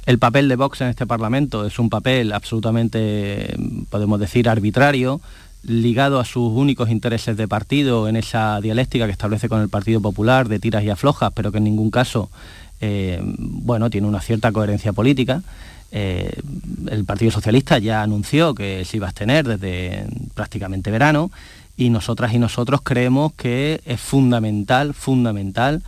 [0.07, 3.57] el papel de Vox en este Parlamento es un papel absolutamente,
[3.91, 5.21] podemos decir, arbitrario,
[5.63, 10.01] ligado a sus únicos intereses de partido en esa dialéctica que establece con el Partido
[10.01, 12.31] Popular de tiras y aflojas, pero que en ningún caso
[12.81, 15.43] eh, bueno, tiene una cierta coherencia política.
[15.93, 16.33] Eh,
[16.89, 21.31] el Partido Socialista ya anunció que se iba a tener desde prácticamente verano
[21.81, 25.83] y nosotras y nosotros creemos que es fundamental, fundamental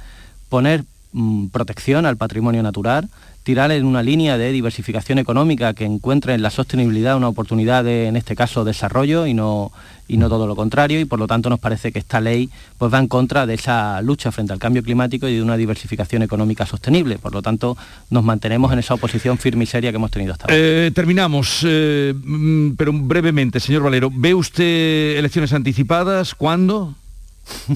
[0.49, 3.11] poner mm, protección al patrimonio natural,
[3.43, 8.07] tirar en una línea de diversificación económica que encuentre en la sostenibilidad una oportunidad de,
[8.07, 9.73] en este caso, desarrollo y no,
[10.07, 12.93] y no todo lo contrario, y por lo tanto nos parece que esta ley pues,
[12.93, 16.67] va en contra de esa lucha frente al cambio climático y de una diversificación económica
[16.67, 17.19] sostenible.
[17.19, 17.77] Por lo tanto,
[18.11, 20.57] nos mantenemos en esa oposición firme y seria que hemos tenido hasta ahora.
[20.57, 26.35] Eh, terminamos, eh, mm, pero brevemente, señor Valero, ¿ve usted elecciones anticipadas?
[26.35, 26.95] ¿Cuándo?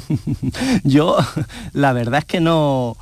[0.84, 1.16] Yo,
[1.72, 2.96] la verdad es que no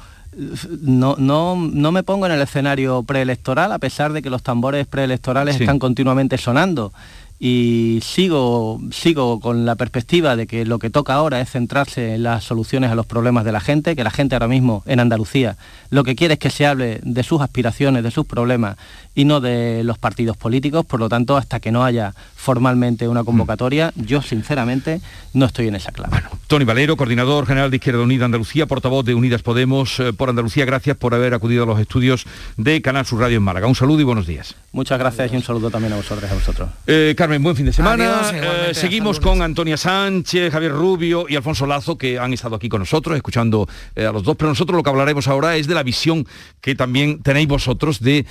[0.81, 4.87] no, no, no, me pongo en el escenario preelectoral, a pesar de que los tambores
[4.87, 6.93] preelectorales están continuamente sonando.
[7.41, 12.23] Y sigo, sigo con la perspectiva de que lo que toca ahora es centrarse en
[12.23, 15.57] las soluciones a los problemas de la gente, que la gente ahora mismo en Andalucía
[15.95, 18.77] lo que quiere es que se hable de sus aspiraciones, de sus problemas
[19.15, 23.25] y no de los partidos políticos, por lo tanto, hasta que no haya formalmente una
[23.25, 24.03] convocatoria, mm.
[24.03, 25.01] yo sinceramente
[25.33, 26.11] no estoy en esa clave.
[26.11, 30.29] Bueno, Tony Valero, coordinador general de Izquierda Unida Andalucía, portavoz de Unidas Podemos eh, por
[30.29, 32.27] Andalucía, gracias por haber acudido a los estudios
[32.59, 33.67] de Canal Sur Radio en Málaga.
[33.67, 34.55] Un saludo y buenos días.
[34.73, 36.69] Muchas gracias y un saludo también a vosotros a vosotros.
[36.87, 38.31] Eh, Carmen, buen fin de semana.
[38.35, 42.81] Eh, seguimos con Antonia Sánchez, Javier Rubio y Alfonso Lazo, que han estado aquí con
[42.81, 46.27] nosotros, escuchando a los dos, pero nosotros lo que hablaremos ahora es de la visión
[46.61, 48.27] que también tenéis vosotros de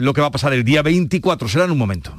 [0.00, 1.48] lo que va a pasar el día 24.
[1.48, 2.18] Será en un momento.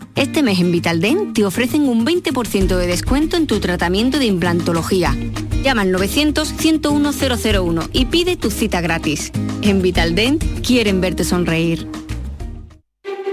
[0.15, 5.15] Este mes en Vitaldent te ofrecen un 20% de descuento en tu tratamiento de implantología.
[5.63, 9.31] Llama al 900-101-001 y pide tu cita gratis.
[9.61, 11.87] En Vitaldent quieren verte sonreír.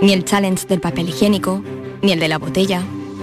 [0.00, 1.62] Ni el challenge del papel higiénico,
[2.02, 2.84] ni el de la botella.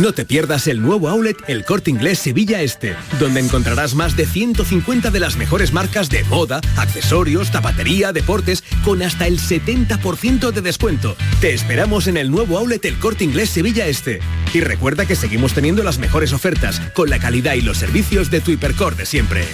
[0.00, 4.26] No te pierdas el nuevo outlet El Corte Inglés Sevilla Este, donde encontrarás más de
[4.26, 10.60] 150 de las mejores marcas de moda, accesorios, zapatería, deportes, con hasta el 70% de
[10.62, 11.16] descuento.
[11.40, 14.18] Te esperamos en el nuevo outlet El Corte Inglés Sevilla Este.
[14.52, 18.40] Y recuerda que seguimos teniendo las mejores ofertas, con la calidad y los servicios de
[18.40, 19.44] tu hipercore de siempre.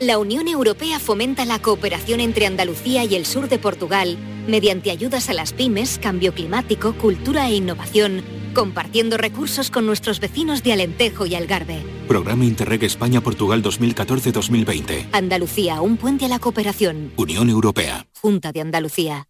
[0.00, 4.16] La Unión Europea fomenta la cooperación entre Andalucía y el sur de Portugal
[4.48, 8.22] mediante ayudas a las pymes, cambio climático, cultura e innovación,
[8.54, 11.82] compartiendo recursos con nuestros vecinos de Alentejo y Algarve.
[12.08, 15.08] Programa Interreg España-Portugal 2014-2020.
[15.12, 17.12] Andalucía, un puente a la cooperación.
[17.16, 18.06] Unión Europea.
[18.20, 19.29] Junta de Andalucía.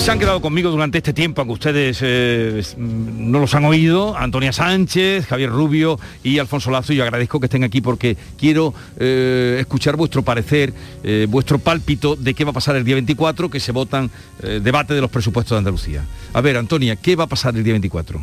[0.00, 4.50] Se han quedado conmigo durante este tiempo, aunque ustedes eh, no los han oído, Antonia
[4.50, 9.58] Sánchez, Javier Rubio y Alfonso Lazo, y yo agradezco que estén aquí porque quiero eh,
[9.60, 10.72] escuchar vuestro parecer,
[11.04, 14.94] eh, vuestro pálpito de qué va a pasar el día 24, que se votan debate
[14.94, 16.02] de los presupuestos de Andalucía.
[16.32, 18.22] A ver, Antonia, ¿qué va a pasar el día 24?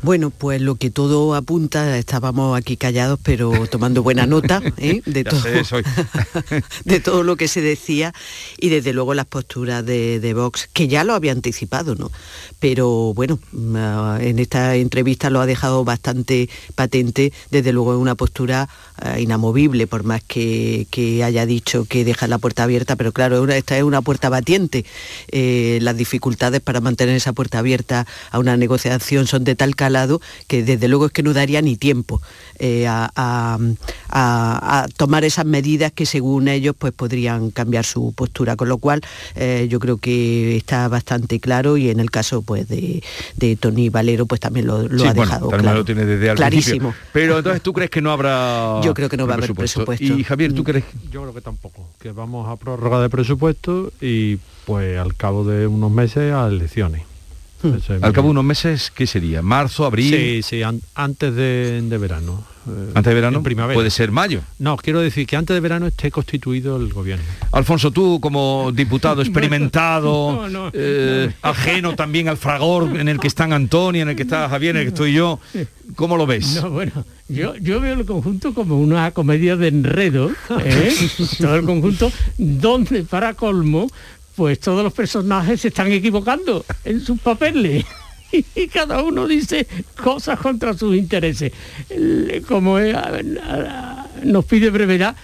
[0.00, 5.02] Bueno, pues lo que todo apunta, estábamos aquí callados, pero tomando buena nota ¿eh?
[5.04, 5.42] de, todo,
[6.84, 8.14] de todo lo que se decía
[8.58, 12.12] y desde luego las posturas de, de, Vox, que ya lo había anticipado, ¿no?
[12.60, 13.76] Pero bueno, mm,
[14.20, 18.68] en esta entrevista lo ha dejado bastante patente, desde luego es una postura
[19.04, 23.42] uh, inamovible, por más que, que, haya dicho que deja la puerta abierta, pero claro,
[23.42, 24.84] una, esta es una puerta batiente.
[25.32, 30.20] Eh, las dificultades para mantener esa puerta abierta a una negociación son de tal calado
[30.46, 32.20] que desde luego es que no daría ni tiempo
[32.58, 33.58] eh, a, a,
[34.10, 38.76] a, a, tomar esas medidas que según ellos pues podrían cambiar su postura, con lo
[38.76, 39.00] cual
[39.34, 43.02] eh, yo creo que está bastante claro y en el caso pues de,
[43.36, 45.78] de Tony Valero pues también lo, lo sí, ha bueno, dejado claro.
[45.78, 46.90] lo tiene desde al clarísimo.
[46.90, 47.10] Principio.
[47.12, 50.04] Pero entonces tú crees que no habrá Yo creo que no va a haber presupuesto.
[50.04, 50.84] Y Javier, ¿tú crees?
[51.10, 54.36] Yo creo que tampoco, que vamos a prórroga de presupuesto y
[54.66, 57.02] pues al cabo de unos meses a elecciones.
[57.62, 58.02] Hmm.
[58.02, 59.42] Al cabo de unos meses, ¿qué sería?
[59.42, 60.14] ¿Marzo, abril?
[60.14, 62.44] Sí, sí, an antes de, de verano.
[62.68, 63.38] Eh, ¿Antes de verano?
[63.38, 63.74] En primavera.
[63.74, 64.42] ¿Puede ser mayo?
[64.58, 67.24] No, quiero decir que antes de verano esté constituido el gobierno.
[67.52, 71.48] Alfonso, tú como diputado experimentado, no, no, eh, no.
[71.48, 74.82] ajeno también al fragor en el que están Antonio, en el que está Javier, en
[74.82, 75.40] el que estoy yo,
[75.96, 76.60] ¿cómo lo ves?
[76.62, 80.30] No, bueno, yo, yo veo el conjunto como una comedia de enredo,
[80.60, 80.94] ¿eh?
[81.38, 83.88] todo el conjunto, donde para colmo
[84.38, 87.84] pues todos los personajes se están equivocando en sus papeles
[88.54, 89.66] y cada uno dice
[90.00, 91.52] cosas contra sus intereses.
[92.46, 92.78] Como
[94.22, 95.16] nos pide brevedad,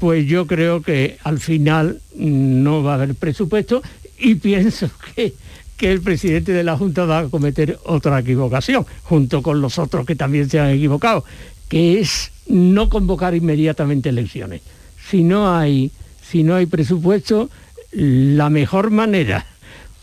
[0.00, 3.84] pues yo creo que al final no va a haber presupuesto
[4.18, 5.32] y pienso que,
[5.76, 10.04] que el presidente de la Junta va a cometer otra equivocación, junto con los otros
[10.04, 11.24] que también se han equivocado,
[11.68, 14.62] que es no convocar inmediatamente elecciones.
[15.08, 17.48] Si no hay, si no hay presupuesto,
[17.92, 19.46] la mejor manera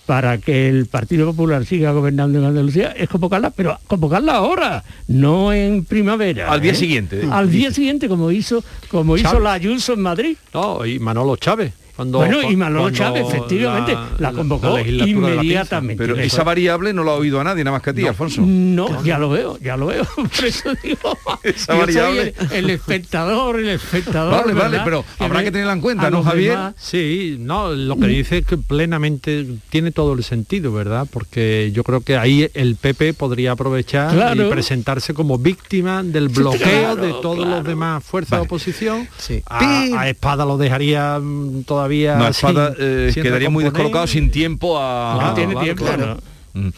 [0.08, 5.52] para que el Partido Popular siga gobernando en Andalucía es convocarla, pero convocarla ahora, no
[5.52, 6.50] en primavera.
[6.50, 6.76] Al día ¿eh?
[6.76, 7.28] siguiente.
[7.30, 10.38] Al día siguiente, como hizo, como hizo la Ayuso en Madrid.
[10.54, 11.74] No, y Manolo Chávez.
[11.98, 15.98] Cuando, bueno, y Manolo Chávez, efectivamente, la, la convocó la inmediatamente.
[15.98, 18.10] Pero esa variable no la ha oído a nadie, nada más que a ti, no,
[18.10, 18.44] Alfonso.
[18.46, 20.06] No, ya lo veo, ya lo veo.
[20.16, 22.36] Por eso digo, esa variable.
[22.52, 24.32] El, el, espectador, el espectador.
[24.32, 24.70] Vale, ¿verdad?
[24.70, 26.52] vale, pero habrá que tenerla en cuenta, ¿no, Javier?
[26.52, 31.08] Demás, sí, no, lo que dice es que plenamente tiene todo el sentido, ¿verdad?
[31.12, 34.48] Porque yo creo que ahí el PP podría aprovechar claro.
[34.48, 37.56] y presentarse como víctima del bloqueo claro, de todas claro.
[37.56, 38.42] las demás fuerzas vale.
[38.42, 39.08] de oposición.
[39.18, 39.42] Sí.
[39.48, 41.20] A, a, Espada lo dejaría
[41.66, 45.20] todavía no, Espada eh, quedaría muy descolocado sin tiempo a...
[45.22, 46.20] No tiene tiempo, claro.
[46.54, 46.70] Mm.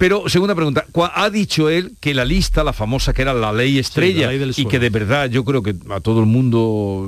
[0.00, 3.78] Pero, segunda pregunta, ha dicho él que la lista, la famosa que era la ley
[3.78, 7.06] estrella, sí, la ley y que de verdad yo creo que a todo el mundo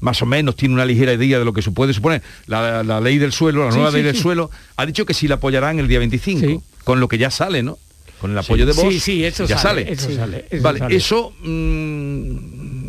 [0.00, 3.00] más o menos tiene una ligera idea de lo que se puede suponer, la, la
[3.00, 5.36] ley del suelo, la sí, nueva sí, ley del suelo, ha dicho que sí la
[5.36, 7.78] apoyarán el día 25, con lo que ya sale, ¿no?
[8.20, 9.92] Con el apoyo de Vox, sí, sí, eso ya sale, sale.
[9.92, 10.96] Eso sale eso vale, sale.
[10.96, 11.32] eso...
[11.44, 12.85] Mmm,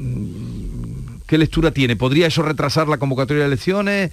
[1.28, 1.95] ¿Qué lectura tiene?
[1.95, 4.11] ¿Podría eso retrasar la convocatoria de elecciones?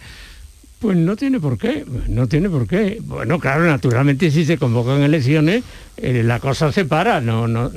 [0.80, 2.98] Pues no tiene por qué, no tiene por qué.
[3.02, 5.62] Bueno, claro, naturalmente si se convocan elecciones,
[5.96, 7.70] eh, la cosa se para, no, no,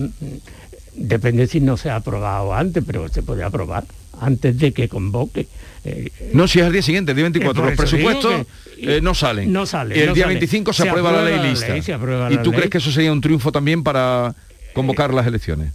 [0.94, 3.86] depende si no se ha aprobado antes, pero se puede aprobar
[4.20, 5.48] antes de que convoque.
[5.86, 9.14] Eh, no, si es al día siguiente, el día 24, los presupuestos que, eh, no
[9.14, 9.54] salen.
[9.54, 9.98] No salen.
[9.98, 10.34] El no día sale.
[10.34, 11.68] 25 se, se aprueba, aprueba, la ley la lista.
[11.70, 12.58] Ley, ¿Y tú ley.
[12.58, 14.36] crees que eso sería un triunfo también para
[14.74, 15.72] convocar las elecciones?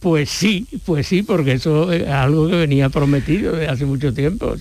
[0.00, 4.54] Pues sí, pues sí, porque eso es algo que venía prometido desde hace mucho tiempo.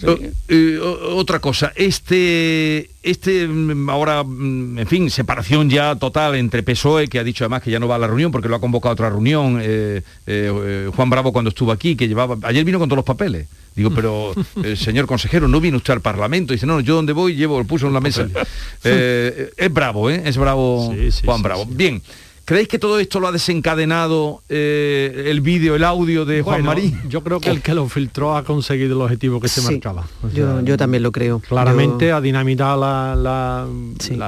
[0.49, 7.07] Eh, otra cosa, este, este mm, ahora, mm, en fin, separación ya total entre PSOE,
[7.07, 8.89] que ha dicho además que ya no va a la reunión porque lo ha convocado
[8.89, 12.89] a otra reunión, eh, eh, Juan Bravo cuando estuvo aquí, que llevaba, ayer vino con
[12.89, 13.47] todos los papeles.
[13.77, 14.33] Digo, pero
[14.75, 16.51] señor consejero, ¿no viene usted al Parlamento?
[16.51, 18.27] dice, no, yo donde voy llevo, lo puso en la mesa.
[18.83, 20.21] es bravo, ¿eh?
[20.25, 21.65] Es bravo Juan Bravo.
[21.65, 22.01] Bien.
[22.49, 26.99] ¿Creéis que todo esto lo ha desencadenado eh, el vídeo, el audio de Juan Marín?
[27.07, 30.07] Yo creo que el que lo filtró ha conseguido el objetivo que se marcaba.
[30.33, 31.41] yo, también lo creo.
[31.41, 33.67] Claramente ha dinamitado la,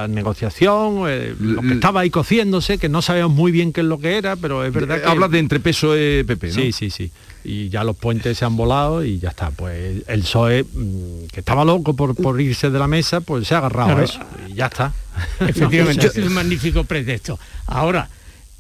[0.08, 3.98] negociación, eh, lo que estaba ahí cociéndose, que no sabíamos muy bien qué es lo
[3.98, 5.10] que era, pero es verdad que...
[5.10, 6.54] Hablas de entre peso y PP, ¿no?
[6.54, 7.12] Sí, sí, sí
[7.44, 9.52] y ya los puentes se han volado y ya está.
[9.52, 13.60] Pues el PSOE, mm, que estaba loco por, irse de la mesa, pues se ha
[13.60, 14.94] agarrado a eso y ya está.
[15.40, 17.40] Efectivamente, es un magnífico pretexto.
[17.68, 18.10] Ahora,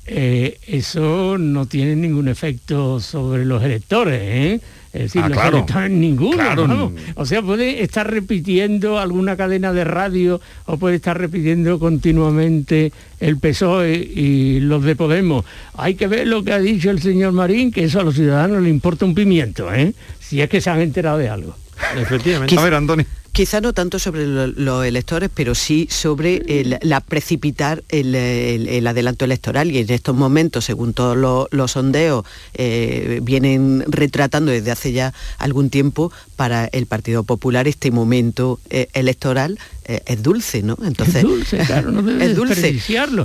[0.05, 4.61] eh, eso no tiene ningún efecto sobre los electores, ¿eh?
[4.93, 6.91] Es decir, ah, los electores ninguno.
[7.15, 13.37] O sea, puede estar repitiendo alguna cadena de radio o puede estar repitiendo continuamente el
[13.37, 15.45] PSOE y los de Podemos.
[15.75, 18.61] Hay que ver lo que ha dicho el señor Marín, que eso a los ciudadanos
[18.61, 19.93] le importa un pimiento, ¿eh?
[20.19, 21.55] si es que se han enterado de algo.
[21.95, 22.57] Efectivamente.
[22.57, 23.05] A ver, Antonio.
[23.31, 26.41] Quizá no tanto sobre los electores, pero sí sobre
[26.81, 29.71] la precipitar el, adelanto electoral.
[29.71, 31.15] Y en estos momentos, según todos
[31.49, 36.11] los, sondeos, eh, vienen retratando desde hace ya algún tiempo
[36.41, 40.75] para el Partido Popular este momento eh, electoral eh, es dulce, ¿no?
[40.83, 42.79] Entonces es dulce, claro, no es dulce.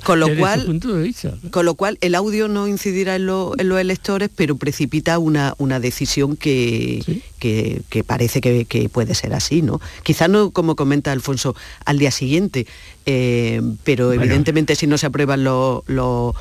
[0.05, 0.79] Con lo cual,
[1.51, 6.37] con lo cual el audio no incidirá en, los electores, pero precipita una, una decisión
[6.37, 9.81] que, que, parece que, puede ser así, ¿no?
[10.03, 11.57] Quizá no, como comenta Alfonso,
[11.87, 12.67] al día siguiente,
[13.07, 16.35] eh, pero evidentemente si no se aprueban los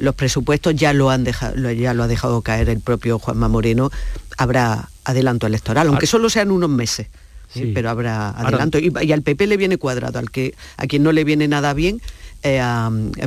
[0.00, 3.90] los presupuestos ya lo han dejado, ya lo ha dejado caer el propio Juanma Moreno,
[4.36, 7.08] habrá adelanto electoral, aunque solo sean unos meses.
[7.54, 7.70] ¿eh?
[7.74, 8.78] pero habrá adelanto.
[8.78, 12.00] Y, al PP le viene cuadrado, al que a quien no le viene nada bien,
[12.42, 12.62] eh,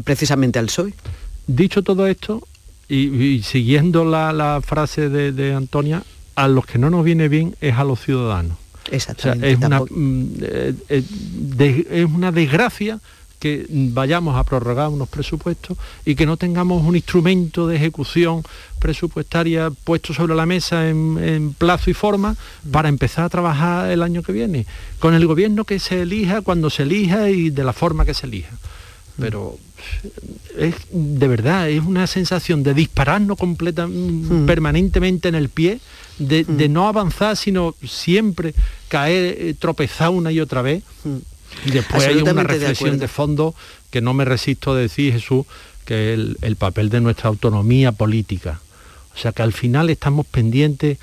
[0.03, 0.93] precisamente al PSOE.
[1.47, 2.47] Dicho todo esto,
[2.88, 6.03] y, siguiendo la, frase de, Antonia,
[6.36, 8.57] a los que no nos viene bien es a los ciudadanos.
[8.91, 9.51] Exactamente.
[9.51, 11.03] es, una, mm, eh,
[11.89, 12.99] es una desgracia
[13.43, 18.41] que vayamos a prorrogar unos presupuestos y que no tengamos un instrumento de ejecución
[18.79, 22.37] presupuestaria puesto sobre la mesa en, plazo y forma
[22.71, 24.65] para empezar a trabajar el año que viene,
[24.97, 28.27] con el gobierno que se elija, cuando se elija y de la forma que se
[28.27, 28.55] elija.
[29.19, 29.57] Pero
[30.57, 34.45] es de verdad, es una sensación de dispararnos completa, mm.
[34.45, 35.81] permanentemente en el pie,
[36.17, 36.71] de, mm.
[36.71, 38.53] no avanzar, sino siempre
[38.87, 40.81] caer, eh, tropezar una y otra vez.
[41.03, 41.32] Mm.
[41.66, 43.56] Y después hay una reflexión de, fondo
[43.89, 45.45] que no me resisto a decir, Jesús,
[45.86, 48.60] que es el, papel de nuestra autonomía política.
[49.16, 50.97] O sea que al final estamos pendientes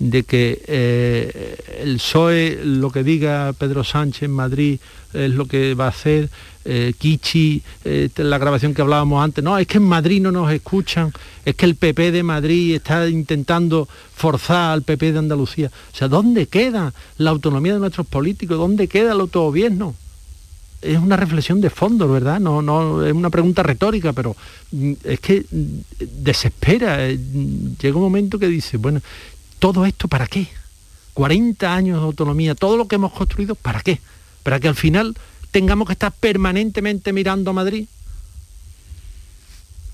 [0.00, 4.80] de que eh, el PSOE, lo que diga Pedro Sánchez en Madrid,
[5.12, 6.30] es lo que va a hacer,
[6.64, 10.50] eh, Kichi, eh, la grabación que hablábamos antes, no, es que en Madrid no nos
[10.52, 11.12] escuchan,
[11.44, 15.70] es que el PP de Madrid está intentando forzar al PP de Andalucía.
[15.92, 18.56] O sea, ¿dónde queda la autonomía de nuestros políticos?
[18.56, 19.94] ¿Dónde queda el autogobierno?
[20.80, 22.40] Es una reflexión de fondo, ¿verdad?
[22.40, 24.34] No, no, es una pregunta retórica, pero
[24.72, 27.06] mm, es que mm, desespera.
[27.06, 27.18] Eh,
[27.78, 29.02] llega un momento que dice, bueno,
[29.60, 30.48] ¿todo esto para qué?
[31.14, 34.00] 40 años de autonomía, todo lo que hemos construido, ¿para qué?
[34.42, 35.14] Para que al final
[35.52, 37.86] tengamos que estar permanentemente mirando a Madrid.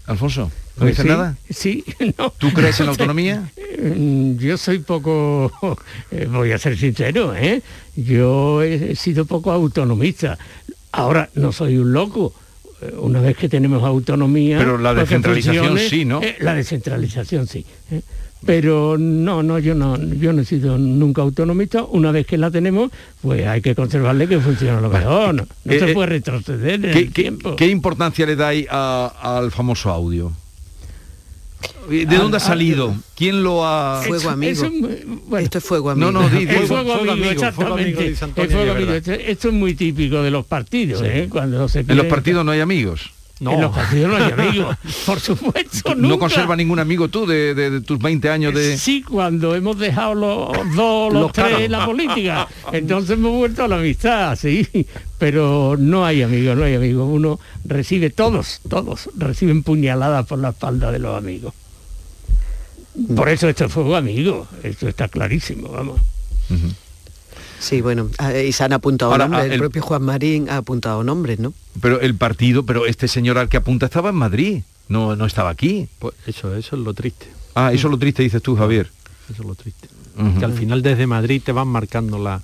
[0.07, 1.37] Alfonso, ¿no dices nada?
[1.51, 1.85] Sí,
[2.39, 3.51] ¿Tú crees en la autonomía?
[4.39, 5.53] Yo soy poco,
[6.13, 7.61] eh, voy a ser sincero, ¿eh?
[7.97, 10.39] yo he sido poco autonomista.
[10.93, 12.35] Ahora no soy un loco.
[12.83, 14.59] Eh, una vez que tenemos autonomía...
[14.59, 16.21] Pero la descentralización sí, ¿no?
[16.41, 17.65] la descentralización sí
[18.45, 21.85] pero no, no, yo no, yo no he sido nunca autonomista.
[21.85, 22.91] Una vez que la tenemos,
[23.23, 25.35] pues hay que conservarle que funcione lo mejor.
[25.35, 27.57] No, se eh, puede retroceder en ¿qué, el tiempo.
[27.57, 30.33] ¿Qué importancia le dais al famoso audio?
[31.89, 32.95] ¿De dónde ha salido?
[33.15, 34.03] ¿Quién lo ha...?
[34.07, 34.67] Fuego amigo.
[35.39, 36.11] Esto es fuego amigo.
[36.11, 38.09] No, no, fuego, amigo, exactamente.
[39.31, 41.29] Esto, es muy típico de los partidos, ¿eh?
[41.31, 43.13] Cuando se En los partidos no hay amigos.
[43.39, 43.53] No.
[43.53, 44.77] En los partidos no hay amigos,
[45.07, 45.95] por supuesto.
[45.95, 46.09] Nunca.
[46.09, 48.79] ¿No conserva ningún amigo tú de, tus 20 años de...?
[48.79, 52.49] Sí, cuando hemos dejado los dos, los, tres en la política.
[52.73, 54.67] Entonces hemos vuelto a la amistad, sí.
[55.19, 57.07] Pero no hay amigos, no hay amigos.
[57.11, 61.53] Uno recibe, todos, todos reciben puñaladas por la espalda de los amigos.
[63.15, 66.01] Por eso esto fue amigo, esto está clarísimo, vamos.
[67.59, 68.09] Sí, bueno,
[68.45, 71.55] y se han apuntado nombres, el, propio Juan Marín ha apuntado nombres, ¿no?
[71.81, 75.51] Pero el partido, pero este señor al que apunta estaba en Madrid, no, no estaba
[75.51, 75.89] aquí.
[75.99, 77.27] Pues eso, eso es lo triste.
[77.55, 78.91] Ah, eso es lo triste, dices tú, Javier.
[79.31, 79.89] Eso es lo triste.
[80.39, 82.41] Que al final desde Madrid te van marcando la,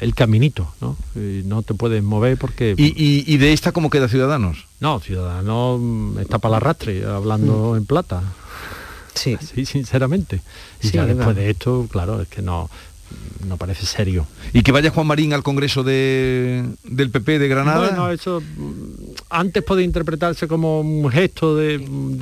[0.00, 0.96] el caminito, ¿no?
[1.14, 2.74] no te puedes mover porque...
[2.76, 4.66] ¿Y, de esta cómo queda Ciudadanos?
[4.78, 5.80] No, Ciudadanos
[6.20, 7.76] está para la arrastre, hablando mm.
[7.76, 8.22] en plata.
[9.14, 9.36] Sí.
[9.40, 10.42] Sí, sinceramente.
[10.82, 12.70] Y ya después de esto, claro, es que no
[13.46, 14.26] no parece serio.
[14.52, 17.88] ¿Y que vaya Juan Marín al Congreso de, del PP de Granada?
[17.88, 18.42] Bueno, eso
[19.30, 21.78] antes puede interpretarse como un gesto de,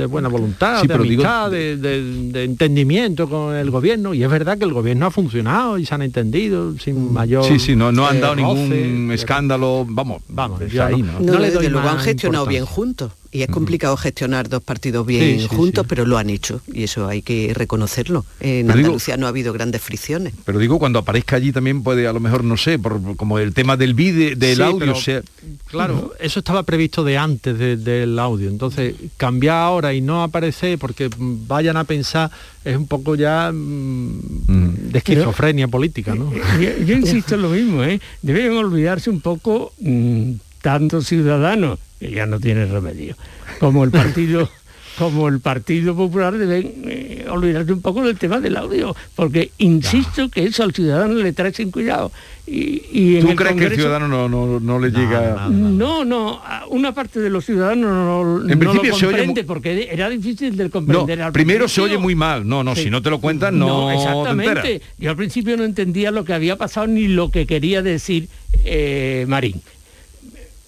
[0.07, 4.15] buena voluntad, de amistad, de, entendimiento con el gobierno.
[4.15, 7.13] Y es verdad que el gobierno ha funcionado y se han entendido sin mm.
[7.13, 7.45] mayor...
[7.45, 9.87] Sí, sí, no, no han dado ningún escándalo.
[9.89, 11.21] Vamos, vamos, ahí, ¿no?
[11.21, 15.49] no, le doy luego han gestionado bien juntos y es complicado gestionar dos partidos bien
[15.49, 18.25] juntos, pero lo han hecho y eso hay que reconocerlo.
[18.39, 20.35] En Andalucía no ha habido grandes fricciones.
[20.45, 23.53] Pero digo, cuando aparezca allí también puede, a lo mejor, no sé, por, como el
[23.53, 24.95] tema del vídeo, del audio.
[24.95, 25.21] sea...
[25.67, 28.49] Claro, eso estaba previsto de antes del audio.
[28.49, 32.31] Entonces, cambiar ahora y no aparecer porque vayan a pensar
[32.65, 36.33] es un poco ya mm, de esquizofrenia política, ¿no?
[36.61, 38.01] Yo, insisto en lo mismo, ¿eh?
[38.23, 43.17] Deben olvidarse un poco mm, tanto ciudadanos que ya no tiene remedio,
[43.59, 44.49] como el partido
[44.99, 50.29] como el Partido Popular deben eh, olvidarse un poco del tema del audio, porque insisto
[50.29, 52.13] que eso al ciudadano le trae sin cuidado.
[52.47, 55.49] Y, ¿Tú crees que el ciudadano no, le llega?
[55.51, 61.23] No, no, una parte de los ciudadanos no, lo comprende porque era difícil de comprender.
[61.23, 64.83] al primero se oye muy mal, no, no, si no te lo cuentan no, exactamente.
[64.99, 68.29] Yo al principio no entendía lo que había pasado ni lo que quería decir
[68.65, 69.61] eh, Marín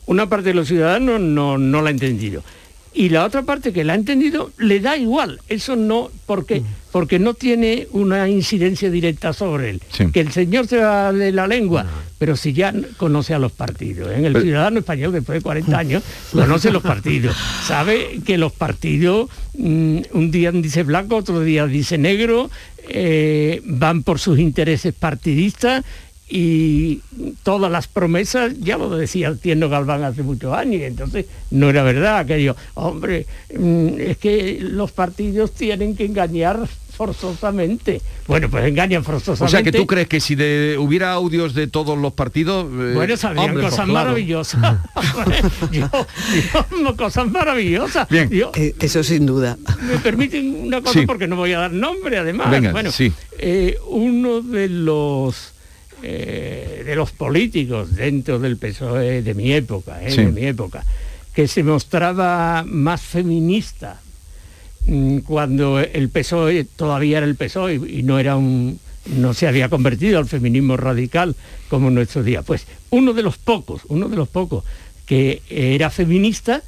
[0.06, 2.42] una parte de los ciudadanos no, no la ha entendido.
[2.96, 5.38] Y la otra parte que la ha entendido le da igual.
[5.50, 6.64] Eso no, porque, mm.
[6.92, 9.82] porque no tiene una incidencia directa sobre él.
[10.14, 11.84] Que el señor se va de la lengua,
[12.16, 14.10] pero si ya conoce a los partidos.
[14.12, 14.28] En ¿eh?
[14.28, 16.02] el ciudadano español, después de 40 años,
[16.32, 17.36] conoce los partidos.
[17.66, 19.28] Sabe que los partidos,
[19.58, 22.50] mm, un día dice blanco, otro día dice negro,
[22.88, 25.84] eh, van por sus intereses partidistas
[26.28, 27.00] y
[27.42, 31.82] todas las promesas, ya lo decía el tierno Galván hace muchos años, entonces no era
[31.82, 36.66] verdad aquello, hombre, mm, es que los partidos tienen que engañar
[36.96, 38.00] forzosamente.
[38.26, 39.44] Bueno, pues engañan forzosamente.
[39.44, 40.34] O sea, que tú crees que si
[40.78, 42.64] hubiera audios de todos los partidos...
[42.64, 44.78] Eh, bueno, saldrían pues cosas maravillosas.
[45.70, 48.08] yo, cosas maravillosas.
[48.08, 48.30] Bien.
[48.54, 49.58] Eh, eso sin duda.
[49.82, 52.72] Me permiten una cosa porque no voy a dar nombre, además.
[52.72, 53.12] bueno, sí.
[53.38, 55.52] Eh, uno de los
[56.02, 60.84] eh, de los políticos dentro del PSOE de mi época, eh, de mi época,
[61.34, 64.00] que se mostraba más feminista
[64.86, 69.68] mm, cuando el PSOE todavía era el PSOE y no era un no se había
[69.68, 71.36] convertido al feminismo radical
[71.68, 72.42] como en nuestro día.
[72.42, 74.64] Pues uno de los pocos, uno de los pocos
[75.06, 76.62] que era feminista,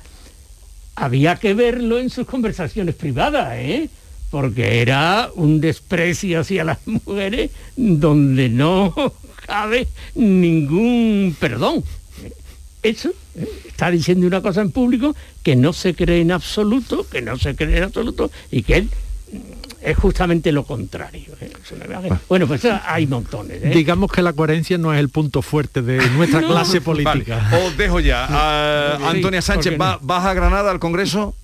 [0.94, 3.88] había que verlo en sus conversaciones privadas, ¿eh?
[4.30, 8.94] Porque era un desprecio hacia las mujeres donde no
[9.46, 11.84] cabe ningún perdón.
[12.82, 13.10] Eso
[13.66, 17.56] está diciendo una cosa en público que no se cree en absoluto, que no se
[17.56, 18.90] cree en absoluto y que él
[19.80, 21.34] es justamente lo contrario.
[21.40, 21.50] ¿eh?
[22.28, 23.62] Bueno, pues hay montones.
[23.62, 23.70] ¿eh?
[23.70, 27.50] Digamos que la coherencia no es el punto fuerte de nuestra clase política.
[27.64, 28.96] os dejo ya.
[29.08, 31.34] Antonia Sánchez, ¿vas a Granada al Congreso?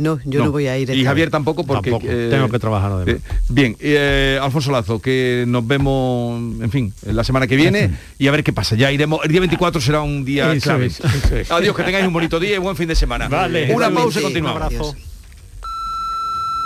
[0.00, 0.88] No, yo no, voy a ir.
[0.88, 1.90] Y Javier tampoco porque...
[1.90, 3.16] Eh, tengo que trabajar además.
[3.16, 3.20] Eh,
[3.50, 8.30] bien, eh, Alfonso Lazo, que nos vemos, en fin, la semana que viene y a
[8.30, 8.76] ver qué pasa.
[8.76, 10.90] Ya iremos, el día 24 será un día clave.
[11.50, 13.28] Adiós, que tengáis un bonito día y buen fin de semana.
[13.28, 13.74] Vale.
[13.74, 14.96] Una pausa y continuamos.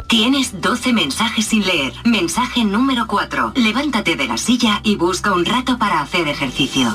[0.06, 1.92] Tienes 12 mensajes sin leer.
[2.04, 3.54] Mensaje número 4.
[3.56, 6.94] Levántate de la silla y busca un rato para hacer ejercicio.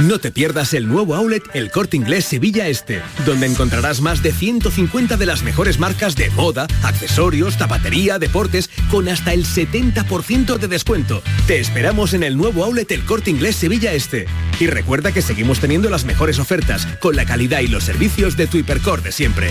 [0.00, 4.32] No te pierdas el nuevo outlet El Corte Inglés Sevilla Este, donde encontrarás más de
[4.32, 10.68] 150 de las mejores marcas de moda, accesorios, zapatería, deportes, con hasta el 70% de
[10.68, 11.20] descuento.
[11.48, 14.26] Te esperamos en el nuevo outlet El Corte Inglés Sevilla Este.
[14.60, 18.46] Y recuerda que seguimos teniendo las mejores ofertas, con la calidad y los servicios de
[18.46, 19.50] tu hipercor de siempre.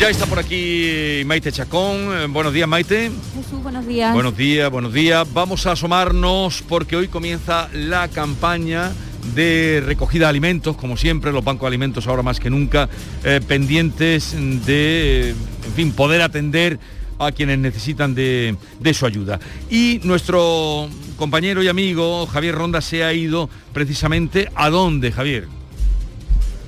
[0.00, 1.96] Ya está por aquí Maite Chacón.
[2.14, 3.10] Eh, Buenos días, Maite.
[3.34, 4.14] Jesús, buenos días.
[4.14, 5.30] Buenos días, buenos días.
[5.34, 8.92] Vamos a asomarnos porque hoy comienza la campaña
[9.34, 12.88] de recogida de alimentos, como siempre, los bancos de alimentos ahora más que nunca,
[13.24, 14.34] eh, pendientes
[14.64, 15.34] de,
[15.66, 16.78] en fin, poder atender
[17.18, 19.38] a quienes necesitan de, de su ayuda.
[19.68, 20.88] Y nuestro
[21.18, 25.59] compañero y amigo Javier Ronda se ha ido precisamente a dónde, Javier.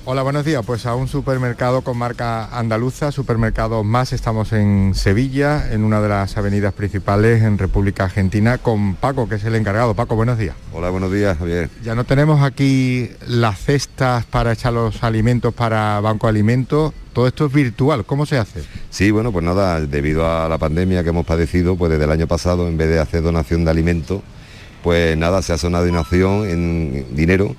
[0.05, 0.65] Hola, buenos días.
[0.67, 4.13] Pues a un supermercado con marca andaluza, Supermercado Más.
[4.13, 9.37] Estamos en Sevilla, en una de las avenidas principales en República Argentina, con Paco, que
[9.37, 9.95] es el encargado.
[9.95, 10.57] Paco, buenos días.
[10.73, 11.71] Hola, buenos días, Javier.
[11.85, 16.93] Ya no tenemos aquí las cestas para echar los alimentos para Banco Alimentos.
[17.13, 18.05] Todo esto es virtual.
[18.05, 18.65] ¿Cómo se hace?
[18.91, 22.27] Sí, bueno, pues nada, debido a la pandemia que hemos padecido, pues desde el año
[22.27, 24.21] pasado, en vez de hacer donación de alimentos,
[24.83, 27.55] pues nada, se hace una donación en dinero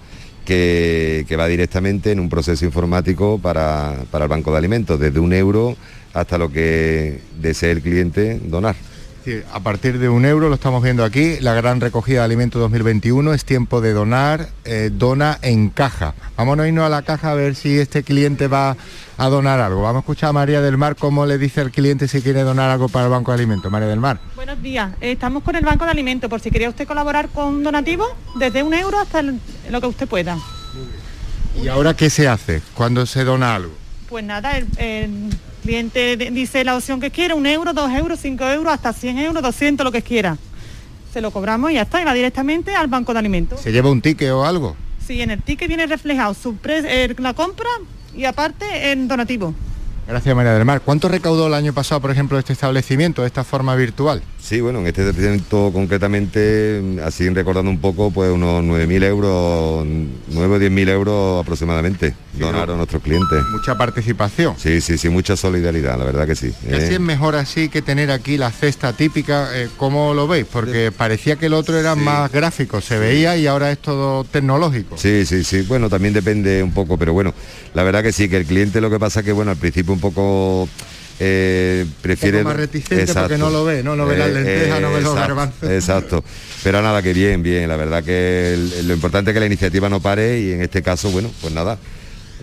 [0.45, 5.33] que, va directamente en un proceso informático para, para el banco de alimentos, desde un
[5.33, 5.75] euro
[6.13, 8.75] hasta lo que desee el cliente donar.
[9.23, 12.59] Sí, a partir de un euro, lo estamos viendo aquí, la gran recogida de alimentos
[12.59, 16.13] 2021, es tiempo de donar, eh, dona en caja.
[16.35, 18.75] Vámonos a irnos a la caja a ver si este cliente va
[19.17, 19.81] a donar algo.
[19.81, 22.69] Vamos a escuchar a María del Mar cómo le dice al cliente si quiere donar
[22.69, 23.71] algo para el Banco de Alimentos.
[23.71, 24.19] María del Mar.
[24.35, 27.63] Buenos días, estamos con el Banco de Alimentos, por si quería usted colaborar con un
[27.63, 28.05] donativo,
[28.35, 30.37] desde un euro hasta lo que usted pueda.
[31.63, 33.71] ¿Y ahora qué se hace cuando se dona algo?
[34.09, 35.29] Pues nada, el, el
[35.63, 39.41] cliente dice la opción que quiera, un euro, dos euros, cinco euros, hasta 100 euros,
[39.41, 40.37] 200, lo que quiera.
[41.11, 43.59] Se lo cobramos y ya está, y va directamente al Banco de Alimentos.
[43.61, 44.75] ¿Se lleva un ticket o algo?
[45.05, 47.67] Sí, en el ticket viene reflejado su pre- eh, la compra
[48.15, 49.53] y aparte el donativo.
[50.07, 50.81] Gracias María del Mar.
[50.81, 54.21] ¿Cuánto recaudó el año pasado, por ejemplo, este establecimiento, de esta forma virtual?
[54.41, 60.55] Sí, bueno, en este establecimiento concretamente, así recordando un poco, pues unos 9.000 euros, 9
[60.55, 63.43] o 10.000 euros aproximadamente, donaron nuestros clientes.
[63.51, 64.55] Mucha participación.
[64.57, 66.51] Sí, sí, sí, mucha solidaridad, la verdad que sí.
[66.69, 66.93] Casi ¿eh?
[66.93, 70.45] es mejor así que tener aquí la cesta típica, eh, ¿cómo lo veis?
[70.51, 74.97] Porque parecía que el otro era más gráfico, se veía y ahora es todo tecnológico.
[74.97, 75.61] Sí, sí, sí.
[75.61, 77.33] Bueno, también depende un poco, pero bueno,
[77.73, 79.99] la verdad que sí, que el cliente lo que pasa que, bueno, al principio un
[79.99, 80.67] poco
[81.19, 82.39] eh, prefiere...
[82.39, 83.95] Un poco más reticente porque no lo ve, ¿no?
[83.95, 85.69] No ve las lentejas, no ve los exacto, garbanzos.
[85.69, 86.23] Exacto.
[86.63, 87.69] Pero nada, que bien, bien.
[87.69, 90.81] La verdad que el- lo importante es que la iniciativa no pare y en este
[90.81, 91.77] caso, bueno, pues nada,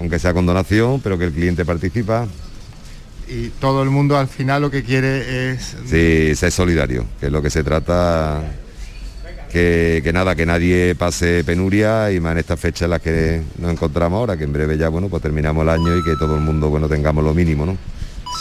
[0.01, 2.27] aunque sea con donación, pero que el cliente participa.
[3.29, 5.77] Y todo el mundo al final lo que quiere es...
[5.87, 8.43] Sí, ser solidario, que es lo que se trata.
[9.53, 13.43] Que, que nada, que nadie pase penuria y más en estas fechas en las que
[13.59, 16.37] nos encontramos ahora, que en breve ya, bueno, pues terminamos el año y que todo
[16.37, 17.77] el mundo, bueno, tengamos lo mínimo, ¿no?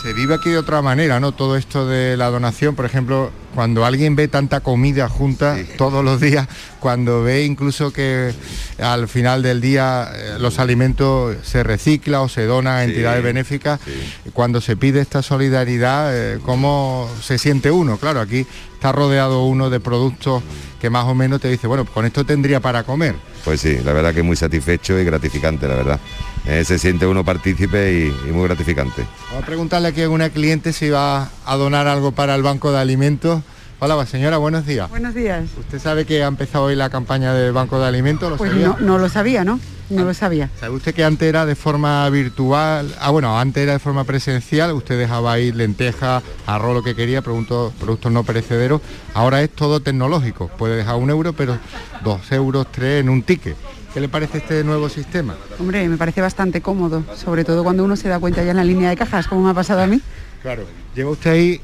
[0.02, 1.34] Se vive aquí de otra manera, ¿no?
[1.34, 6.22] Todo esto de la donación, por ejemplo, cuando alguien ve tanta comida junta todos los
[6.22, 6.48] días,
[6.80, 8.34] cuando ve incluso que
[8.80, 13.82] al final del día eh, los alimentos se reciclan o se donan a entidades benéficas,
[14.32, 17.98] cuando se pide esta solidaridad, eh, ¿cómo se siente uno?
[17.98, 20.44] Claro, aquí está rodeado uno de productos
[20.80, 23.16] que más o menos te dice, bueno, con esto tendría para comer.
[23.44, 26.00] Pues sí, la verdad que muy satisfecho y gratificante, la verdad.
[26.50, 29.06] Eh, se siente uno partícipe y, y muy gratificante.
[29.28, 32.72] Vamos a preguntarle aquí a una cliente si va a donar algo para el banco
[32.72, 33.44] de alimentos.
[33.82, 34.90] Hola, señora, buenos días.
[34.90, 35.46] Buenos días.
[35.60, 38.30] ¿Usted sabe que ha empezado hoy la campaña del Banco de Alimentos?
[38.30, 39.60] ¿Lo pues no, no, lo sabía, ¿no?
[39.90, 40.50] No lo sabía.
[40.60, 42.94] ¿Sabe usted que antes era de forma virtual?
[43.00, 47.22] Ah, bueno, antes era de forma presencial, usted dejaba ahí lentejas, arroz, lo que quería,
[47.22, 48.82] productos, productos no perecederos.
[49.14, 50.50] Ahora es todo tecnológico.
[50.50, 51.58] Puede dejar un euro, pero
[52.04, 53.56] dos euros, tres en un ticket.
[53.94, 55.36] ¿Qué le parece este nuevo sistema?
[55.60, 58.64] Hombre, me parece bastante cómodo, sobre todo cuando uno se da cuenta ya en la
[58.64, 60.00] línea de cajas, como me ha pasado a mí.
[60.42, 60.66] Claro.
[60.96, 61.62] Lleva usted ahí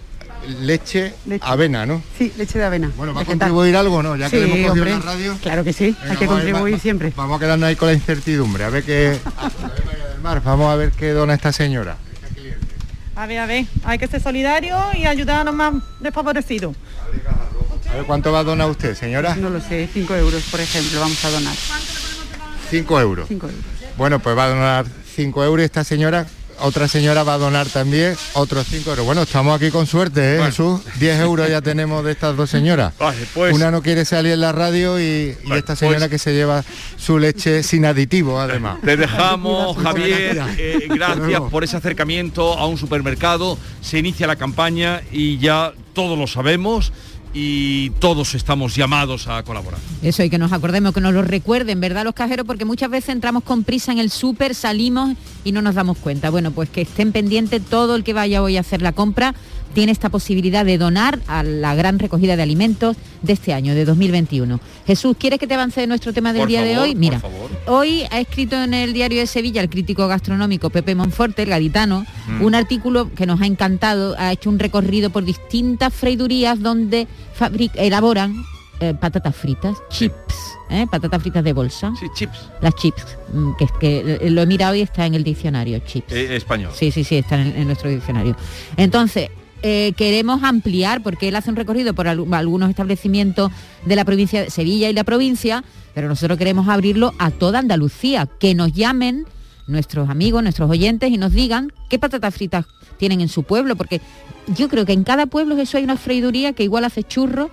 [0.62, 2.02] leche, avena, ¿no?
[2.18, 2.92] Sí, leche de avena.
[2.98, 4.16] Bueno, ¿va a contribuir algo, no?
[4.16, 5.38] Ya que le hemos hombre, la radio.
[5.42, 7.14] Claro que sí, hay que contribuir siempre.
[7.16, 9.18] Vamos a quedarnos ahí con la incertidumbre, a ver qué...
[10.22, 11.98] vamos a ver qué dona esta señora.
[13.16, 16.76] A ver, a ver, hay que ser solidario y ayudar a los más desfavorecidos.
[17.90, 19.36] A ver, ¿cuánto va a donar usted, señora?
[19.36, 21.56] No lo sé, 5 euros, por ejemplo, vamos a donar.
[22.70, 23.28] 5 euros.
[23.28, 23.62] 5 euros.
[23.98, 24.86] Bueno, pues va a donar
[25.16, 26.28] 5 euros esta señora
[26.60, 29.06] otra señora va a donar también otros 5 euros.
[29.06, 30.82] Bueno, estamos aquí con suerte, ¿eh, Jesús?
[31.00, 32.94] 10 euros ya tenemos de estas dos señoras.
[33.34, 36.64] Pues- Una no quiere salir en la radio y, esta señora pues- que se lleva
[36.98, 38.80] su leche sin aditivo, además.
[38.84, 40.42] Te dejamos, Javier.
[40.58, 43.58] Eh, gracias por ese acercamiento a un supermercado.
[43.82, 46.92] Se inicia la campaña y ya todos lo sabemos
[47.38, 49.82] y todos estamos llamados a colaborar.
[50.02, 52.06] Eso, y que nos acordemos, que nos lo recuerden, ¿verdad?
[52.06, 55.76] Los cajeros, porque muchas veces entramos con prisa en el súper, salimos y no nos
[55.76, 56.30] damos cuenta.
[56.30, 59.36] Bueno, pues que estén pendientes todo el que vaya hoy a hacer la compra
[59.76, 63.84] tiene esta posibilidad de donar a la gran recogida de alimentos de este año, de
[63.84, 64.62] 2021.
[64.88, 66.96] Jesús, ¿quieres que te avance de nuestro tema del día de hoy?
[66.96, 67.22] Mira,
[67.68, 72.06] hoy ha escrito en el diario de Sevilla el crítico gastronómico Pepe Monforte, el gaditano,
[72.28, 72.42] mm.
[72.42, 77.10] un artículo que nos ha encantado, ha hecho un recorrido por distintas freidurías donde
[77.76, 78.46] elaboran
[78.82, 80.36] eh, patatas fritas, chips,
[80.70, 80.86] ¿eh?
[80.92, 81.94] patatas fritas de bolsa.
[81.98, 82.50] Sí, chips.
[82.62, 86.12] Las chips, mm, que, que eh, lo he mirado y está en el diccionario, chips.
[86.12, 86.72] español.
[86.74, 88.36] Sí, sí, sí, está en, nuestro diccionario.
[88.76, 89.30] Entonces,
[89.62, 93.52] queremos ampliar, porque él hace un recorrido por algunos establecimientos
[93.84, 95.64] de la provincia de Sevilla y la provincia,
[95.96, 99.26] pero nosotros queremos abrirlo a toda Andalucía, que nos llamen
[99.68, 102.66] nuestros amigos, nuestros oyentes y nos digan qué patatas fritas
[102.98, 104.02] tienen en su pueblo, porque
[104.56, 107.50] yo creo que en cada pueblo eso hay una freiduría que igual hace churros